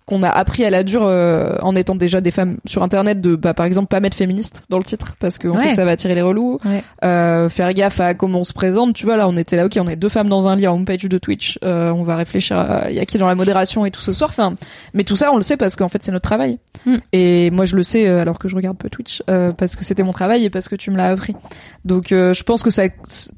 [0.06, 3.34] qu'on a appris à la dure euh, en étant déjà des femmes sur internet de
[3.34, 5.90] bah, par exemple pas mettre féministe dans le titre parce qu'on sait que ça va
[5.90, 6.58] attirer les relous.
[7.04, 8.94] Euh, faire gaffe à comment on se présente.
[8.94, 10.74] Tu vois là on était là ok on est deux femmes dans un lit en
[10.74, 13.90] homepage de Twitch euh, on va réfléchir à y a qui dans la modération et
[13.90, 14.54] tout ce soir enfin
[14.94, 16.58] mais tout ça on le sait parce qu'en fait c'est notre travail.
[16.84, 16.96] Mm.
[17.12, 19.84] et moi je le sais euh, alors que je regarde peu Twitch euh, parce que
[19.84, 21.34] c'était mon travail et parce que tu me l'as appris.
[21.84, 22.84] Donc je pense que ça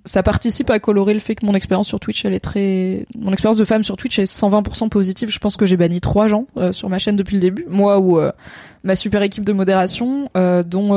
[0.05, 3.33] ça participe à colorer le fait que mon expérience sur Twitch elle est très mon
[3.33, 5.31] expérience de femme sur Twitch est 120% positive.
[5.31, 7.99] Je pense que j'ai banni trois gens euh, sur ma chaîne depuis le début, moi
[7.99, 8.33] ou euh,
[8.85, 10.95] ma super équipe de modération, euh, dont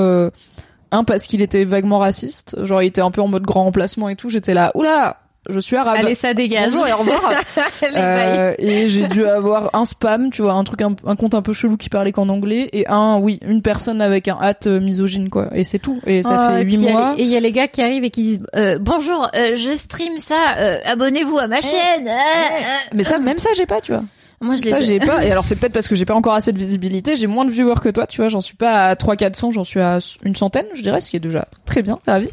[0.93, 4.09] un parce qu'il était vaguement raciste, genre il était un peu en mode grand remplacement
[4.09, 5.17] et tout, j'étais là, oula,
[5.49, 5.95] je suis arabe.
[5.97, 6.71] Allez, ça dégage.
[6.71, 7.33] Bonjour et au revoir.
[7.83, 11.51] euh, et j'ai dû avoir un spam, tu vois, un truc, un, compte un peu
[11.51, 15.47] chelou qui parlait qu'en anglais, et un, oui, une personne avec un hâte misogyne, quoi.
[15.55, 15.99] Et c'est tout.
[16.05, 17.15] Et ça oh, fait huit mois.
[17.17, 20.19] Et il y a les gars qui arrivent et qui disent euh, bonjour, je stream
[20.19, 20.55] ça,
[20.85, 22.07] abonnez-vous à ma eh, chaîne.
[22.07, 22.95] Eh.
[22.95, 24.03] Mais ça, même ça, j'ai pas, tu vois.
[24.41, 25.23] Moi, je ça, j'ai pas.
[25.25, 27.15] Et alors, c'est peut-être parce que j'ai pas encore assez de visibilité.
[27.15, 28.29] J'ai moins de viewers que toi, tu vois.
[28.29, 31.17] J'en suis pas à 3 400, j'en suis à une centaine, je dirais, ce qui
[31.17, 32.29] est déjà très bien, ravi.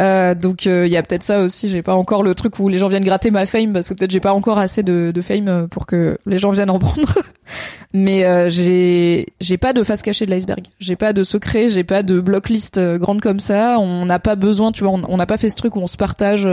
[0.00, 1.68] Euh, donc, il euh, y a peut-être ça aussi.
[1.68, 4.10] J'ai pas encore le truc où les gens viennent gratter ma fame parce que peut-être
[4.10, 7.18] j'ai pas encore assez de, de fame euh, pour que les gens viennent en prendre.
[7.94, 10.66] Mais euh, j'ai j'ai pas de face cachée de l'iceberg.
[10.78, 11.70] J'ai pas de secret.
[11.70, 13.78] J'ai pas de blocklist euh, grande comme ça.
[13.78, 14.92] On n'a pas besoin, tu vois.
[15.08, 16.46] On n'a pas fait ce truc où on se partage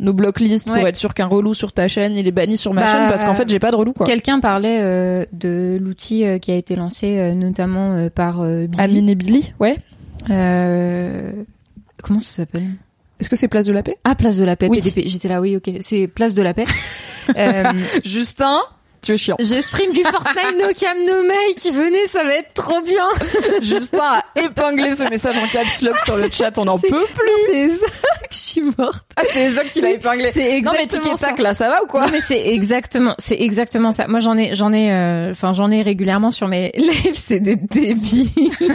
[0.00, 2.82] nos blocklists pour être sûr qu'un relou sur ta chaîne il est banni sur ma
[2.82, 4.06] bah, chaîne parce qu'en fait j'ai pas de relou quoi.
[4.06, 8.80] Quelqu'un parlait euh, de l'outil euh, qui a été lancé euh, notamment par Billy.
[8.80, 9.76] Amine et Billy, ouais.
[12.02, 12.66] comment ça s'appelle?
[13.20, 13.96] Est-ce que c'est Place de la Paix?
[14.02, 14.82] Ah Place de la Paix, oui.
[14.82, 15.06] PDP.
[15.06, 15.70] J'étais là, oui, ok.
[15.80, 16.64] C'est Place de la Paix.
[18.04, 18.58] Justin,
[19.04, 19.36] tu es chiant.
[19.38, 21.74] Je stream du Fortnite No Cam No Make.
[21.74, 23.06] Venez, ça va être trop bien.
[23.60, 26.58] Justin a épinglé ce message en caps lock sur le chat.
[26.58, 27.44] On n'en peut plus.
[27.50, 28.28] C'est Zach.
[28.30, 29.04] Je suis morte.
[29.16, 30.30] Ah, c'est Zach qui l'a épinglé.
[30.32, 33.40] C'est Non mais tic tac là, ça va ou quoi Non mais c'est exactement, c'est
[33.40, 34.06] exactement ça.
[34.08, 37.14] Moi j'en ai, j'en ai, euh, enfin j'en ai régulièrement sur mes lives.
[37.16, 38.50] C'est des débiles.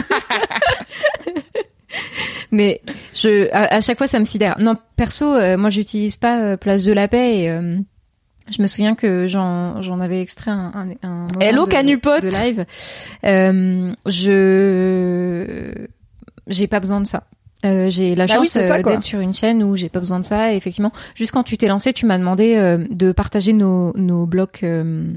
[2.52, 2.80] mais
[3.14, 4.56] je, à, chaque fois ça me sidère.
[4.60, 7.50] Non perso, euh, moi j'utilise pas euh, Place de la Paix et
[8.50, 10.72] je me souviens que j'en j'en avais extrait un,
[11.02, 12.64] un, un Hello de, Canupote de live.
[13.24, 15.72] Euh, je
[16.46, 17.24] j'ai pas besoin de ça.
[17.64, 20.24] Euh, j'ai la bah chance euh, d'être sur une chaîne où j'ai pas besoin de
[20.24, 20.52] ça.
[20.52, 24.26] Et effectivement, juste quand tu t'es lancé, tu m'as demandé euh, de partager nos nos
[24.26, 24.62] blocs.
[24.62, 25.12] Euh,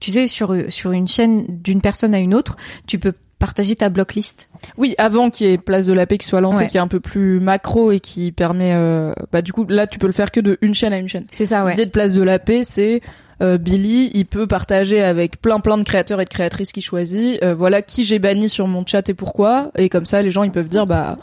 [0.00, 3.88] tu sais, sur sur une chaîne d'une personne à une autre, tu peux partager ta
[3.88, 4.48] blocklist.
[4.76, 6.88] Oui, avant qu'il y ait Place de la Paix qui soit lancé, qui est un
[6.88, 10.30] peu plus macro et qui permet, euh, bah du coup là tu peux le faire
[10.30, 11.24] que de une chaîne à une chaîne.
[11.30, 11.72] C'est ça, ouais.
[11.72, 13.00] L'idée de Place de la Paix, c'est
[13.40, 17.42] euh, Billy, il peut partager avec plein plein de créateurs et de créatrices qu'il choisit.
[17.42, 19.70] Euh, voilà qui j'ai banni sur mon chat et pourquoi.
[19.76, 21.18] Et comme ça, les gens ils peuvent dire bah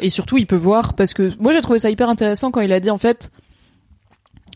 [0.00, 2.72] et surtout ils peuvent voir parce que moi j'ai trouvé ça hyper intéressant quand il
[2.72, 3.30] a dit en fait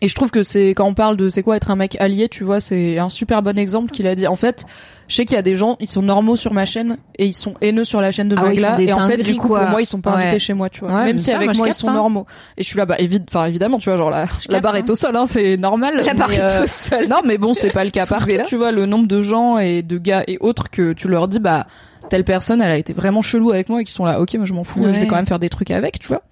[0.02, 2.28] et je trouve que c'est quand on parle de c'est quoi être un mec allié,
[2.28, 4.26] tu vois, c'est un super bon exemple qu'il a dit.
[4.26, 4.66] En fait,
[5.06, 7.34] je sais qu'il y a des gens, ils sont normaux sur ma chaîne et ils
[7.34, 9.86] sont haineux sur la chaîne de ah et en fait, du coup, pour moi, ils
[9.86, 11.04] sont pas invités chez moi, tu vois.
[11.04, 11.94] Même si avec moi, ils sont hein.
[11.94, 12.26] normaux.
[12.56, 12.96] Et je suis là, bah,
[13.28, 16.02] enfin, évidemment, tu vois, genre la, la barre est au sol, hein, c'est normal.
[16.04, 17.06] La barre est euh, au sol.
[17.08, 18.32] Non, mais bon, c'est pas le cas partout.
[18.44, 21.38] Tu vois, le nombre de gens et de gars et autres que tu leur dis,
[21.38, 21.68] bah,
[22.08, 24.46] telle personne, elle a été vraiment chelou avec moi et qui sont là, ok, moi
[24.46, 26.22] je m'en fous, je vais quand même faire des trucs avec, tu vois.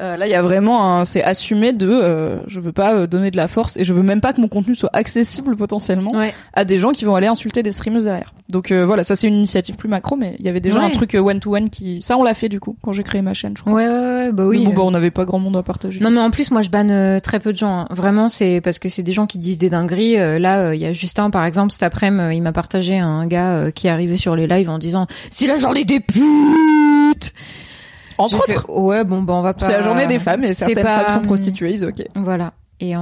[0.00, 3.30] Euh, là, il y a vraiment c'est assumé de euh, je veux pas euh, donner
[3.30, 6.12] de la force et je veux même pas que mon contenu soit accessible potentiellement
[6.54, 8.34] à des gens qui vont aller insulter des streamers derrière.
[8.48, 10.90] Donc euh, voilà, ça c'est une initiative plus macro, mais il y avait déjà un
[10.90, 13.34] truc one to one qui ça on l'a fait du coup quand j'ai créé ma
[13.34, 13.72] chaîne, je crois.
[13.72, 14.64] Ouais ouais, ouais bah oui.
[14.64, 16.00] bon, bah, on n'avait pas grand monde à partager.
[16.00, 17.80] Non mais en plus moi je banne très peu de gens.
[17.80, 17.86] Hein.
[17.90, 20.16] Vraiment c'est parce que c'est des gens qui disent des dingueries.
[20.38, 23.86] là il y a Justin par exemple cet après-midi il m'a partagé un gars qui
[23.86, 27.32] est arrivé sur les lives en disant c'est la journée des putes.
[28.22, 28.70] Entre autres.
[28.70, 29.66] ouais, bon, bah, on va pas.
[29.66, 32.04] C'est la journée des femmes et certaines femmes sont prostituées, ok.
[32.14, 32.52] Voilà.
[32.80, 32.94] Et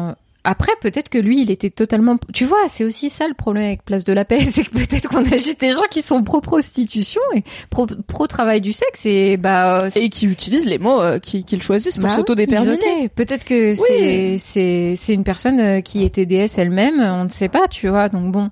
[0.45, 2.17] après, peut-être que lui, il était totalement.
[2.33, 5.09] Tu vois, c'est aussi ça le problème avec Place de la Paix, c'est que peut-être
[5.09, 9.05] qu'on a juste des gens qui sont pro prostitution et pro, pro travail du sexe
[9.07, 13.09] et bah et qui utilisent les mots euh, qu'ils choisissent pour bah, s'autodéterminer.
[13.15, 17.49] Peut-être que c'est c'est c'est une personne euh, qui était déesse elle-même, on ne sait
[17.49, 18.09] pas, tu vois.
[18.09, 18.51] Donc bon,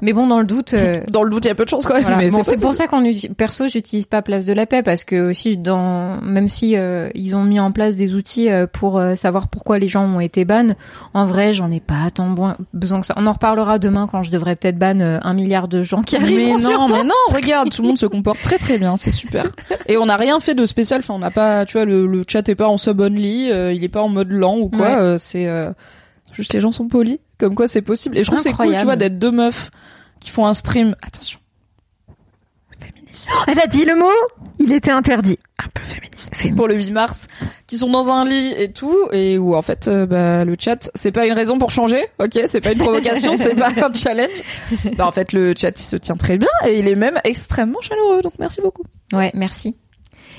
[0.00, 0.74] mais bon, dans le doute.
[0.74, 2.02] euh, Dans le doute, il y a peu de chance quand même.
[2.02, 2.18] voilà.
[2.18, 5.04] mais Bon, c'est pour ça qu'on uti- perso j'utilise pas Place de la Paix parce
[5.04, 8.98] que aussi dans même si euh, ils ont mis en place des outils euh, pour
[8.98, 10.68] euh, savoir pourquoi les gens ont été ban,
[11.18, 12.34] en vrai j'en ai pas tant
[12.72, 13.14] besoin que ça.
[13.16, 16.16] On en reparlera demain quand je devrais peut-être ban euh, un milliard de gens qui
[16.16, 16.36] arrivent.
[16.36, 19.44] Mais non, mais non, regarde, tout le monde se comporte très très bien, c'est super.
[19.86, 22.24] Et on n'a rien fait de spécial, enfin on n'a pas, tu vois, le, le
[22.26, 24.86] chat est pas en sub only, euh, il est pas en mode lent ou quoi,
[24.86, 24.94] Ouais.
[24.96, 25.70] euh, c'est euh,
[26.32, 28.16] juste les gens sont polis, comme quoi c'est possible.
[28.16, 29.70] Et je trouve que c'est cool, tu vois, d'être deux meufs
[30.20, 30.94] qui font un stream.
[31.02, 31.38] Attention.
[33.12, 33.30] Féministe.
[33.48, 34.06] Elle a dit le mot,
[34.58, 35.38] il était interdit.
[35.58, 36.54] Un peu féministe.
[36.56, 37.28] Pour le 8 mars,
[37.66, 40.90] qui sont dans un lit et tout, et où en fait, euh, bah, le chat,
[40.94, 44.28] c'est pas une raison pour changer, ok, c'est pas une provocation, c'est pas un challenge.
[44.96, 47.80] Bah, en fait, le chat, il se tient très bien et il est même extrêmement
[47.80, 48.84] chaleureux, donc merci beaucoup.
[49.12, 49.76] Ouais, merci.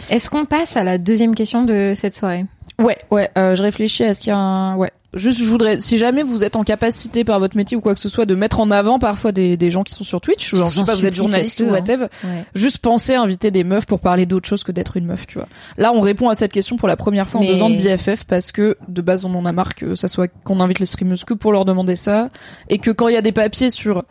[0.09, 2.45] Est-ce qu'on passe à la deuxième question de cette soirée?
[2.80, 4.76] Ouais, ouais, euh, je réfléchis à ce qu'il y a un...
[4.76, 4.91] Ouais.
[5.16, 7.99] Juste, je voudrais, si jamais vous êtes en capacité par votre métier ou quoi que
[7.99, 10.70] ce soit de mettre en avant parfois des, des gens qui sont sur Twitch, genre,
[10.70, 11.72] je sais pas, vous êtes journaliste ou hein.
[11.72, 12.45] whatever, Ouais.
[12.53, 15.39] juste pensez à inviter des meufs pour parler d'autre chose que d'être une meuf, tu
[15.39, 15.47] vois.
[15.78, 18.26] Là, on répond à cette question pour la première fois en deux ans de BFF
[18.26, 21.24] parce que de base, on en a marre que ça soit qu'on invite les streameuses
[21.24, 22.30] que pour leur demander ça
[22.70, 24.03] et que quand il y a des papiers sur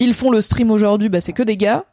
[0.00, 1.84] ils font le stream aujourd'hui, bah c'est que des gars.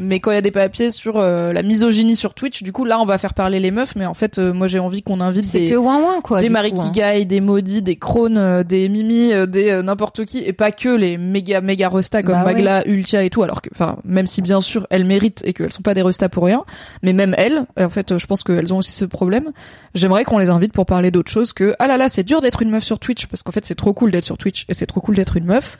[0.00, 2.84] Mais quand il y a des papiers sur euh, la misogynie sur Twitch, du coup
[2.84, 3.96] là on va faire parler les meufs.
[3.96, 6.40] Mais en fait, euh, moi j'ai envie qu'on invite des que ouin ouin quoi.
[6.40, 6.90] des Marie hein.
[6.92, 10.70] Kigai, des Maudits, des Krones, euh, des Mimi, euh, des euh, n'importe qui, et pas
[10.70, 12.52] que les méga méga restas comme Bah ouais.
[12.54, 13.42] Magla, Ultia et tout.
[13.42, 16.28] Alors que, enfin, même si bien sûr elles méritent et qu'elles sont pas des restas
[16.28, 16.64] pour rien,
[17.02, 19.50] mais même elles, en fait, euh, je pense qu'elles ont aussi ce problème.
[19.94, 22.62] J'aimerais qu'on les invite pour parler d'autre chose que ah là là, c'est dur d'être
[22.62, 24.86] une meuf sur Twitch parce qu'en fait c'est trop cool d'être sur Twitch et c'est
[24.86, 25.76] trop cool d'être une meuf.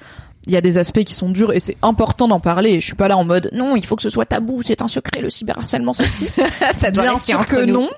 [0.49, 2.71] Il y a des aspects qui sont durs et c'est important d'en parler.
[2.71, 4.83] Et je suis pas là en mode non, il faut que ce soit tabou, c'est
[4.83, 6.43] un secret le cyberharcèlement sexiste.
[6.79, 7.73] Ça Bien sûr que nous.
[7.75, 7.89] non.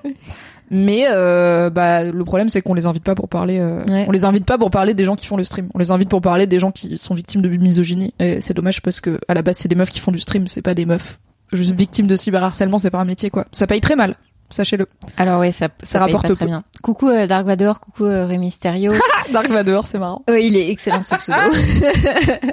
[0.73, 3.59] Mais euh, bah le problème c'est qu'on les invite pas pour parler.
[3.59, 4.05] euh, Ouais.
[4.07, 5.67] On les invite pas pour parler des gens qui font le stream.
[5.73, 8.13] On les invite pour parler des gens qui sont victimes de misogynie.
[8.19, 10.47] Et c'est dommage parce que à la base c'est des meufs qui font du stream,
[10.47, 11.19] c'est pas des meufs
[11.51, 12.77] juste victimes de cyberharcèlement.
[12.77, 13.45] C'est pas un métier quoi.
[13.51, 14.15] Ça paye très mal.
[14.51, 14.85] Sachez-le.
[15.17, 16.49] Alors oui, ça, ça, rapporte pas très peu.
[16.49, 16.63] bien.
[16.83, 18.91] Coucou euh, Dark Vador, coucou euh, Rey Mysterio.
[19.33, 20.21] Dark Vador, c'est marrant.
[20.29, 21.39] Ouais, il est excellent ce pseudo.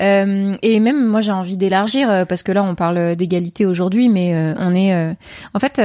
[0.00, 4.08] Euh, et même moi j'ai envie d'élargir euh, parce que là on parle d'égalité aujourd'hui,
[4.08, 5.16] mais on est
[5.54, 5.80] en fait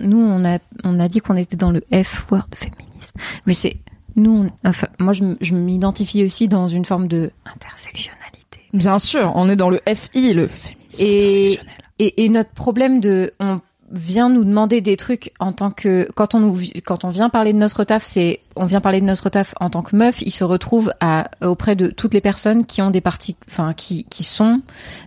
[0.00, 3.76] nous on a on a dit qu'on était dans le F word féminisme, mais c'est
[4.16, 8.60] nous on- enfin moi je, je m'identifie aussi dans une forme de intersectionnalité.
[8.72, 11.74] Bien sûr, on est dans le FI, le féminisme Et, intersectionnel.
[11.98, 13.60] et, et notre problème de, on
[13.90, 17.52] vient nous demander des trucs en tant que, quand on nous, quand on vient parler
[17.52, 20.30] de notre taf, c'est, on vient parler de notre taf en tant que meuf, il
[20.30, 24.24] se retrouve à, auprès de toutes les personnes qui ont des parties, enfin, qui, qui
[24.24, 24.60] sont,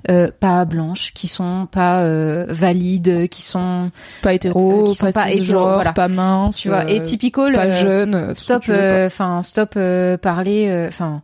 [0.10, 3.92] euh, pas blanches, qui sont pas, euh, valides, qui sont,
[4.22, 5.94] Pas hétéro, euh, qui sont pas, pas hétéro, cisgenre, voilà.
[5.94, 8.34] pas mince, tu vois, et typical, pas jeune.
[8.34, 9.78] Stop, enfin stop
[10.22, 10.86] parler.
[10.88, 11.22] Enfin,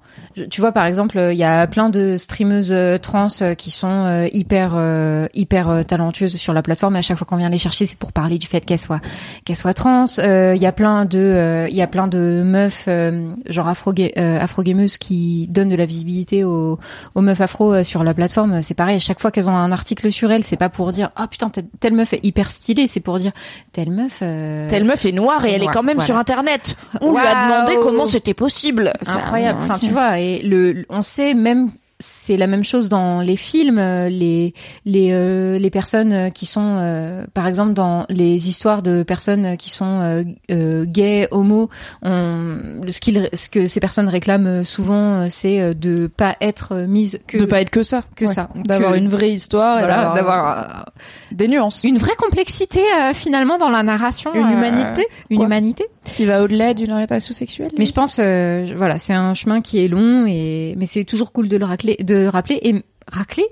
[0.49, 5.85] tu vois par exemple, il y a plein de streameuses trans qui sont hyper hyper
[5.85, 6.95] talentueuses sur la plateforme.
[6.95, 9.01] Et à chaque fois qu'on vient les chercher, c'est pour parler du fait qu'elles soient
[9.45, 10.05] qu'elles soient trans.
[10.17, 14.39] Il y a plein de il y a plein de meufs euh, genre afro euh,
[14.39, 16.79] afro gameuses qui donnent de la visibilité aux,
[17.15, 18.61] aux meufs afro euh, sur la plateforme.
[18.61, 18.95] C'est pareil.
[18.97, 21.49] À chaque fois qu'elles ont un article sur elles, c'est pas pour dire ah putain
[21.79, 22.87] telle, meuf est hyper stylée.
[22.87, 23.31] C'est pour dire
[23.71, 24.19] telle meuf.
[24.21, 26.05] euh, Telle meuf est noire et elle est quand même voilà.
[26.05, 26.75] sur internet.
[27.01, 28.93] On lui a demandé comment c'était possible.
[29.05, 29.59] incroyable.
[29.61, 31.69] Enfin, tu vois, et le- on sait même
[31.99, 34.53] c'est la même chose dans les films, euh, les
[34.85, 39.57] les euh, les personnes euh, qui sont euh, par exemple dans les histoires de personnes
[39.57, 41.69] qui sont euh, euh, gays, homo,
[42.03, 47.37] on, ce qu'ils ce que ces personnes réclament souvent c'est de pas être mise que
[47.37, 48.33] de pas être que ça, que Ouais.
[48.33, 50.85] ça, d'avoir une vraie histoire, et voilà, d'avoir,
[51.31, 55.45] des nuances, une vraie complexité euh, finalement dans la narration, Une humanité, une quoi.
[55.47, 55.85] humanité.
[56.13, 57.69] Qui va au-delà d'une orientation sexuelle.
[57.77, 61.31] Mais je pense, euh, voilà, c'est un chemin qui est long et mais c'est toujours
[61.31, 62.75] cool de le racler, de le rappeler et
[63.07, 63.45] racler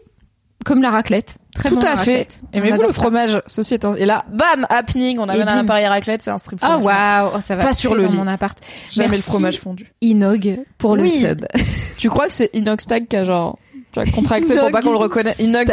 [0.66, 1.36] comme la raclette.
[1.54, 2.40] Très tout bon, la à fait.
[2.52, 2.94] Aimez-vous le ça.
[2.94, 3.96] fromage Ceci est un...
[3.96, 7.40] Et là, bam, happening, on amène un appareil raclette, c'est un stream Ah waouh, oh,
[7.40, 8.18] ça va Pas sur le dans lit.
[8.18, 8.58] mon appart.
[8.92, 9.94] Jamais le fromage fondu.
[10.02, 11.46] Inog pour le sub.
[11.98, 13.58] Tu crois que c'est Inoxtag qui a genre,
[13.94, 15.40] tu vois, contracté pour pas qu'on le reconnaisse?
[15.40, 15.70] Inog.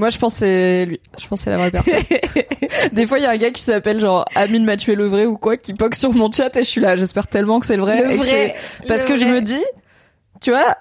[0.00, 0.98] Moi, je pense c'est lui.
[1.20, 1.94] Je pense c'est la vraie personne.
[2.92, 5.26] Des fois, il y a un gars qui s'appelle genre Amine m'a tué le vrai
[5.26, 6.96] ou quoi, qui poque sur mon chat et je suis là.
[6.96, 8.02] J'espère tellement que c'est le vrai.
[8.02, 9.62] Le et que vrai, c'est- Parce le que je me dis,
[10.40, 10.74] tu vois,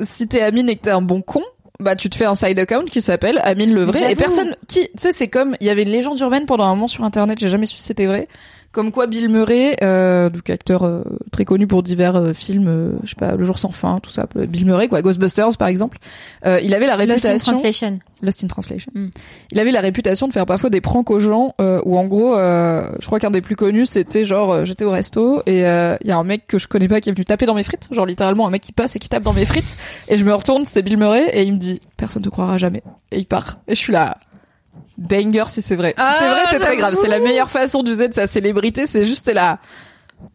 [0.00, 1.42] si t'es Amine et que t'es un bon con,
[1.80, 4.12] bah tu te fais un side account qui s'appelle Amine le vrai.
[4.12, 6.70] Et personne qui, tu sais, c'est comme il y avait une légende urbaine pendant un
[6.74, 7.38] moment sur internet.
[7.38, 8.28] J'ai jamais su si c'était vrai.
[8.76, 11.02] Comme quoi Bill Murray, euh, donc acteur euh,
[11.32, 14.26] très connu pour divers euh, films, je sais pas, Le Jour sans fin, tout ça.
[14.34, 15.96] Bill Murray, quoi, Ghostbusters par exemple.
[16.44, 17.32] Il avait la réputation.
[17.32, 17.98] Lost in Translation.
[18.20, 18.92] Lost in Translation.
[18.94, 19.06] Mm.
[19.52, 23.06] Il avait la réputation de faire parfois des pranks aux gens, où en gros, je
[23.06, 26.24] crois qu'un des plus connus, c'était genre, j'étais au resto et il y a un
[26.24, 28.50] mec que je connais pas qui est venu taper dans mes frites, genre littéralement un
[28.50, 29.78] mec qui passe et qui tape dans mes frites,
[30.10, 32.82] et je me retourne, c'était Bill Murray, et il me dit, personne ne croira jamais,
[33.10, 34.18] et il part, et je suis là.
[34.98, 35.90] Banger si c'est vrai.
[35.90, 36.94] Si Ah, c'est vrai, c'est très grave.
[37.00, 38.86] C'est la meilleure façon d'user de sa célébrité.
[38.86, 39.58] C'est juste là.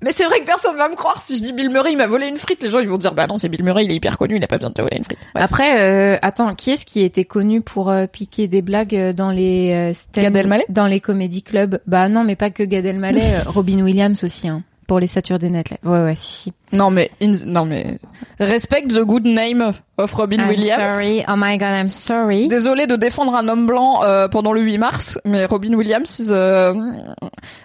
[0.04, 2.06] Mais c'est vrai que personne va me croire si je dis Bill Murray il m'a
[2.06, 2.62] volé une frite.
[2.62, 4.44] Les gens ils vont dire bah non c'est Bill Murray il est hyper connu il
[4.44, 5.18] a pas besoin de te voler une frite.
[5.34, 5.44] Bref.
[5.44, 9.32] Après, euh, attends, qui est-ce qui était connu pour euh, piquer des blagues euh, dans
[9.32, 10.66] les euh, stand- Gad Elmaleh?
[10.70, 11.80] dans les comédie clubs?
[11.88, 14.62] Bah non, mais pas que Gad Elmaleh, euh, Robin Williams aussi, hein,
[14.92, 15.80] pour les Saturday Night Live.
[15.86, 16.54] Ouais, ouais, si, si.
[16.74, 17.98] Non mais in- non mais
[18.42, 19.62] respect the good name
[19.98, 20.92] of Robin I'm Williams.
[20.92, 21.24] sorry.
[21.30, 22.50] Oh my god, I'm sorry.
[22.50, 26.28] Désolé de défendre un homme blanc euh, pendant le 8 mars, mais Robin Williams, is,
[26.32, 26.74] euh,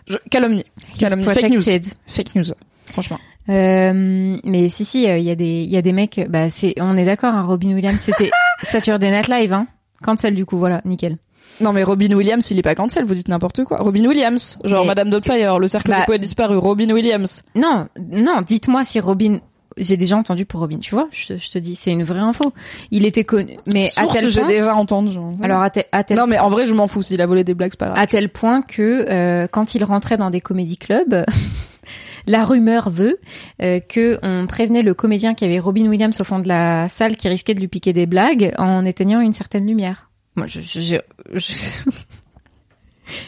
[0.06, 0.62] je, calomnie,
[1.00, 1.62] calomnie, fake news,
[2.06, 2.44] fake news,
[2.92, 3.18] franchement.
[3.48, 6.24] Euh, mais si, si, il y a des, il y a des mecs.
[6.28, 7.34] Bah, c'est, on est d'accord.
[7.34, 8.30] Hein, Robin Williams, c'était
[8.62, 9.66] Saturday Night Live, hein.
[10.00, 11.16] Cancel du coup, voilà, nickel.
[11.60, 13.78] Non mais Robin Williams, il est pas cancel, vous dites n'importe quoi.
[13.78, 17.42] Robin Williams, genre Mais- Madame Doubtfire, le cercle Bah- des poètes disparus, Robin Williams.
[17.54, 18.42] Non, non.
[18.46, 19.38] Dites-moi si Robin.
[19.78, 21.06] J'ai déjà entendu pour Robin, tu vois.
[21.10, 22.50] Je, te- je te dis, c'est une vraie info.
[22.90, 24.48] Il était connu, mais à tel j'ai point.
[24.48, 25.12] déjà entendu.
[25.12, 25.32] genre.
[25.42, 27.44] Alors à tel, à tel non mais en vrai je m'en fous s'il a volé
[27.44, 27.98] des blagues, c'est pas grave.
[27.98, 31.24] à tel point que euh, quand il rentrait dans des comédie clubs,
[32.26, 33.18] la rumeur veut
[33.62, 37.16] euh, que on prévenait le comédien qui avait Robin Williams au fond de la salle
[37.16, 40.10] qui risquait de lui piquer des blagues en éteignant une certaine lumière.
[40.36, 40.96] Moi, je, je, je-
[41.34, 41.90] je-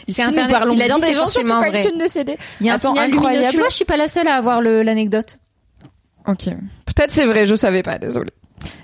[0.07, 1.47] Ici, nous parlons bien dit, des gens sur sont
[1.97, 2.37] décédés.
[2.59, 3.25] il y a un Attends, signal lumineux.
[3.27, 3.51] incroyable.
[3.51, 5.37] Tu vois, je suis pas la seule à avoir l'anecdote.
[6.27, 6.45] Ok.
[6.85, 8.31] Peut-être c'est vrai, je savais pas, désolé.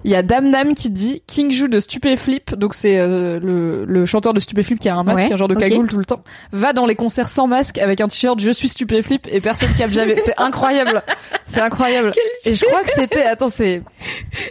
[0.04, 3.86] Il y a Dame Dame qui dit King joue de Stupéflip, donc c'est euh, le,
[3.86, 5.62] le chanteur de Stupéflip qui a un masque, Ouais, un genre de ok.
[5.62, 6.22] cagoule tout le temps,
[6.52, 9.94] va dans les concerts sans masque avec un t-shirt Je suis Stupéflip et personne capte
[9.94, 10.16] jamais.
[10.18, 11.04] C'est incroyable,
[11.46, 12.12] c'est incroyable.
[12.46, 13.82] Et je crois que c'était, attends, c'est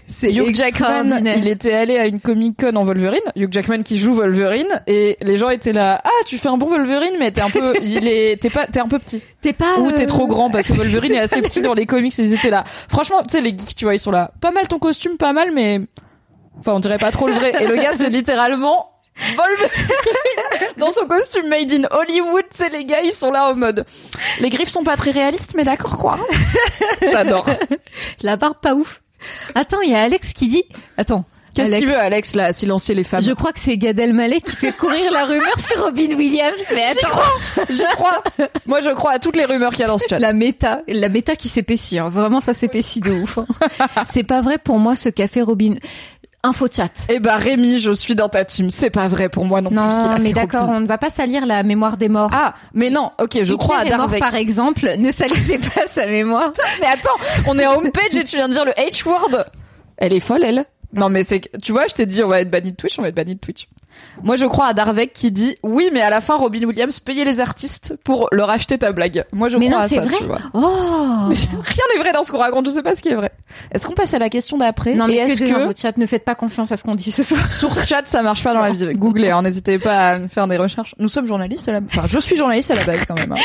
[0.08, 1.20] C'est Hugh Jackman.
[1.36, 3.20] Il était allé à une Comic Con en Wolverine.
[3.36, 6.00] Hugh Jackman qui joue Wolverine et les gens étaient là.
[6.04, 8.80] Ah, tu fais un bon Wolverine, mais t'es un peu, il est, t'es pas, t'es
[8.80, 9.22] un peu petit.
[9.44, 9.76] T'es pas.
[9.78, 12.32] Ou t'es euh, trop grand parce que Wolverine est assez petit dans les comics ils
[12.32, 12.64] étaient là.
[12.88, 14.30] Franchement, tu sais, les geeks, tu vois, ils sont là.
[14.40, 15.82] Pas mal ton costume, pas mal, mais.
[16.58, 17.52] Enfin, on dirait pas trop le vrai.
[17.62, 18.90] Et le gars, c'est littéralement.
[19.36, 19.68] Wolverine
[20.78, 23.84] dans son costume made in Hollywood, tu sais, les gars, ils sont là en mode.
[24.40, 26.18] Les griffes sont pas très réalistes, mais d'accord, quoi.
[27.02, 27.44] J'adore.
[28.22, 29.02] La barbe pas ouf.
[29.54, 30.64] Attends, il y a Alex qui dit.
[30.96, 31.26] Attends.
[31.54, 33.22] Qu'est-ce qu'il veut, Alex, là, silencier les femmes?
[33.22, 36.60] Je crois que c'est Gad Elmaleh qui fait courir la rumeur sur Robin Williams.
[36.74, 37.20] Mais attends.
[37.70, 38.22] J'y crois.
[38.66, 40.18] Moi, je crois à toutes les rumeurs qu'il y a dans ce chat.
[40.18, 42.08] La méta, la méta qui s'épaissit, hein.
[42.08, 43.38] vraiment ça s'épaissit de ouf.
[43.38, 43.46] hein.
[44.04, 45.74] c'est pas vrai pour moi ce fait Robin.
[46.42, 47.06] Info chat.
[47.08, 48.68] Eh ben, Rémi, je suis dans ta team.
[48.68, 49.76] C'est pas vrai pour moi non, plus.
[49.78, 52.30] Non, mais d'accord, on ne va pas salir la mémoire des morts.
[52.34, 54.20] Ah, mais non, ok, je crois à mort, Darvek.
[54.20, 56.52] par exemple, ne salissez pas sa mémoire.
[56.80, 59.42] Mais attends, on est en homepage et tu viens de dire le H-word.
[59.96, 60.66] Elle est folle, elle.
[60.94, 62.98] Non, mais c'est que, tu vois, je t'ai dit, on va être banni de Twitch,
[62.98, 63.68] on va être banni de Twitch.
[64.22, 67.24] Moi, je crois à Darvek qui dit, oui, mais à la fin, Robin Williams payait
[67.24, 69.24] les artistes pour leur acheter ta blague.
[69.32, 70.40] Moi, je Mais crois non, à c'est ça, vrai tu vois.
[70.52, 73.14] Oh Mais rien n'est vrai dans ce qu'on raconte, je sais pas ce qui est
[73.14, 73.30] vrai.
[73.74, 74.94] Est-ce qu'on passe à la question d'après?
[74.94, 77.10] Non mais que est-ce que, infos chat, ne faites pas confiance à ce qu'on dit
[77.10, 77.40] ce soir.
[77.50, 78.86] source chat, ça marche pas dans la vie.
[78.94, 80.94] Googlez, hein, n'hésitez pas à faire des recherches.
[80.98, 83.32] Nous sommes journalistes à la, enfin, je suis journaliste à la base quand même.
[83.32, 83.36] hein.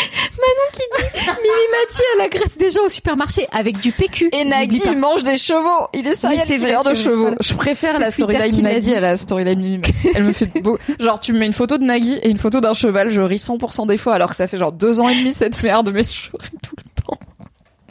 [1.27, 4.29] Mimi Mathieu, elle agresse des gens au supermarché avec du PQ.
[4.31, 5.87] Et Nagui, il mange des chevaux.
[5.93, 7.25] Il est serial c'est killer vrai, de c'est chevaux.
[7.27, 7.35] vrai.
[7.41, 8.95] Je préfère C'est la storyline qui l'a Nagui dit.
[8.95, 10.11] à la storyline Mimi Mathieu.
[10.15, 10.77] Elle me fait beau.
[10.99, 13.37] Genre, tu me mets une photo de Nagui et une photo d'un cheval, je ris
[13.37, 16.03] 100% des fois alors que ça fait genre deux ans et demi cette merde, mais
[16.03, 16.98] je ris tout le temps.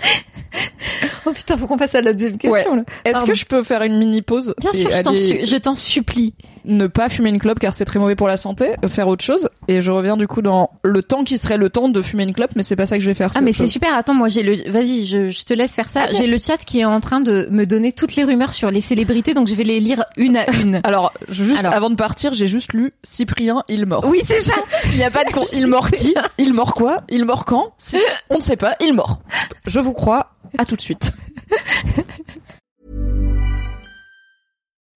[1.26, 2.74] Oh putain, faut qu'on passe à la deuxième question.
[2.76, 2.82] là.
[3.05, 5.57] Est-ce que je peux faire une mini pause Bien sûr, je t'en aller su- je
[5.57, 6.32] t'en supplie.
[6.64, 9.48] Ne pas fumer une clope car c'est très mauvais pour la santé, faire autre chose
[9.68, 12.34] et je reviens du coup dans le temps qui serait le temps de fumer une
[12.34, 13.30] clope mais c'est pas ça que je vais faire.
[13.34, 13.94] Ah mais c'est super.
[13.94, 14.70] Attends, moi j'ai le.
[14.70, 16.04] Vas-y, je, je te laisse faire ça.
[16.06, 18.52] Ah bon J'ai le chat qui est en train de me donner toutes les rumeurs
[18.52, 20.80] sur les célébrités, donc je vais les lire une à une.
[20.84, 21.74] Alors, juste Alors.
[21.74, 24.04] avant de partir, j'ai juste lu Cyprien, il mort.
[24.09, 24.54] oui, c'est ça.
[24.92, 25.40] Il n'y a pas de con.
[25.54, 26.14] Il mort qui?
[26.38, 27.02] Il mort quoi?
[27.09, 27.72] Il mort quand?
[27.78, 27.96] Si-
[28.30, 28.74] On ne sait pas.
[28.80, 29.20] Il mort.
[29.66, 30.30] Je vous crois.
[30.56, 31.12] À tout de suite.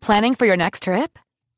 [0.00, 1.10] Planning for your next trip?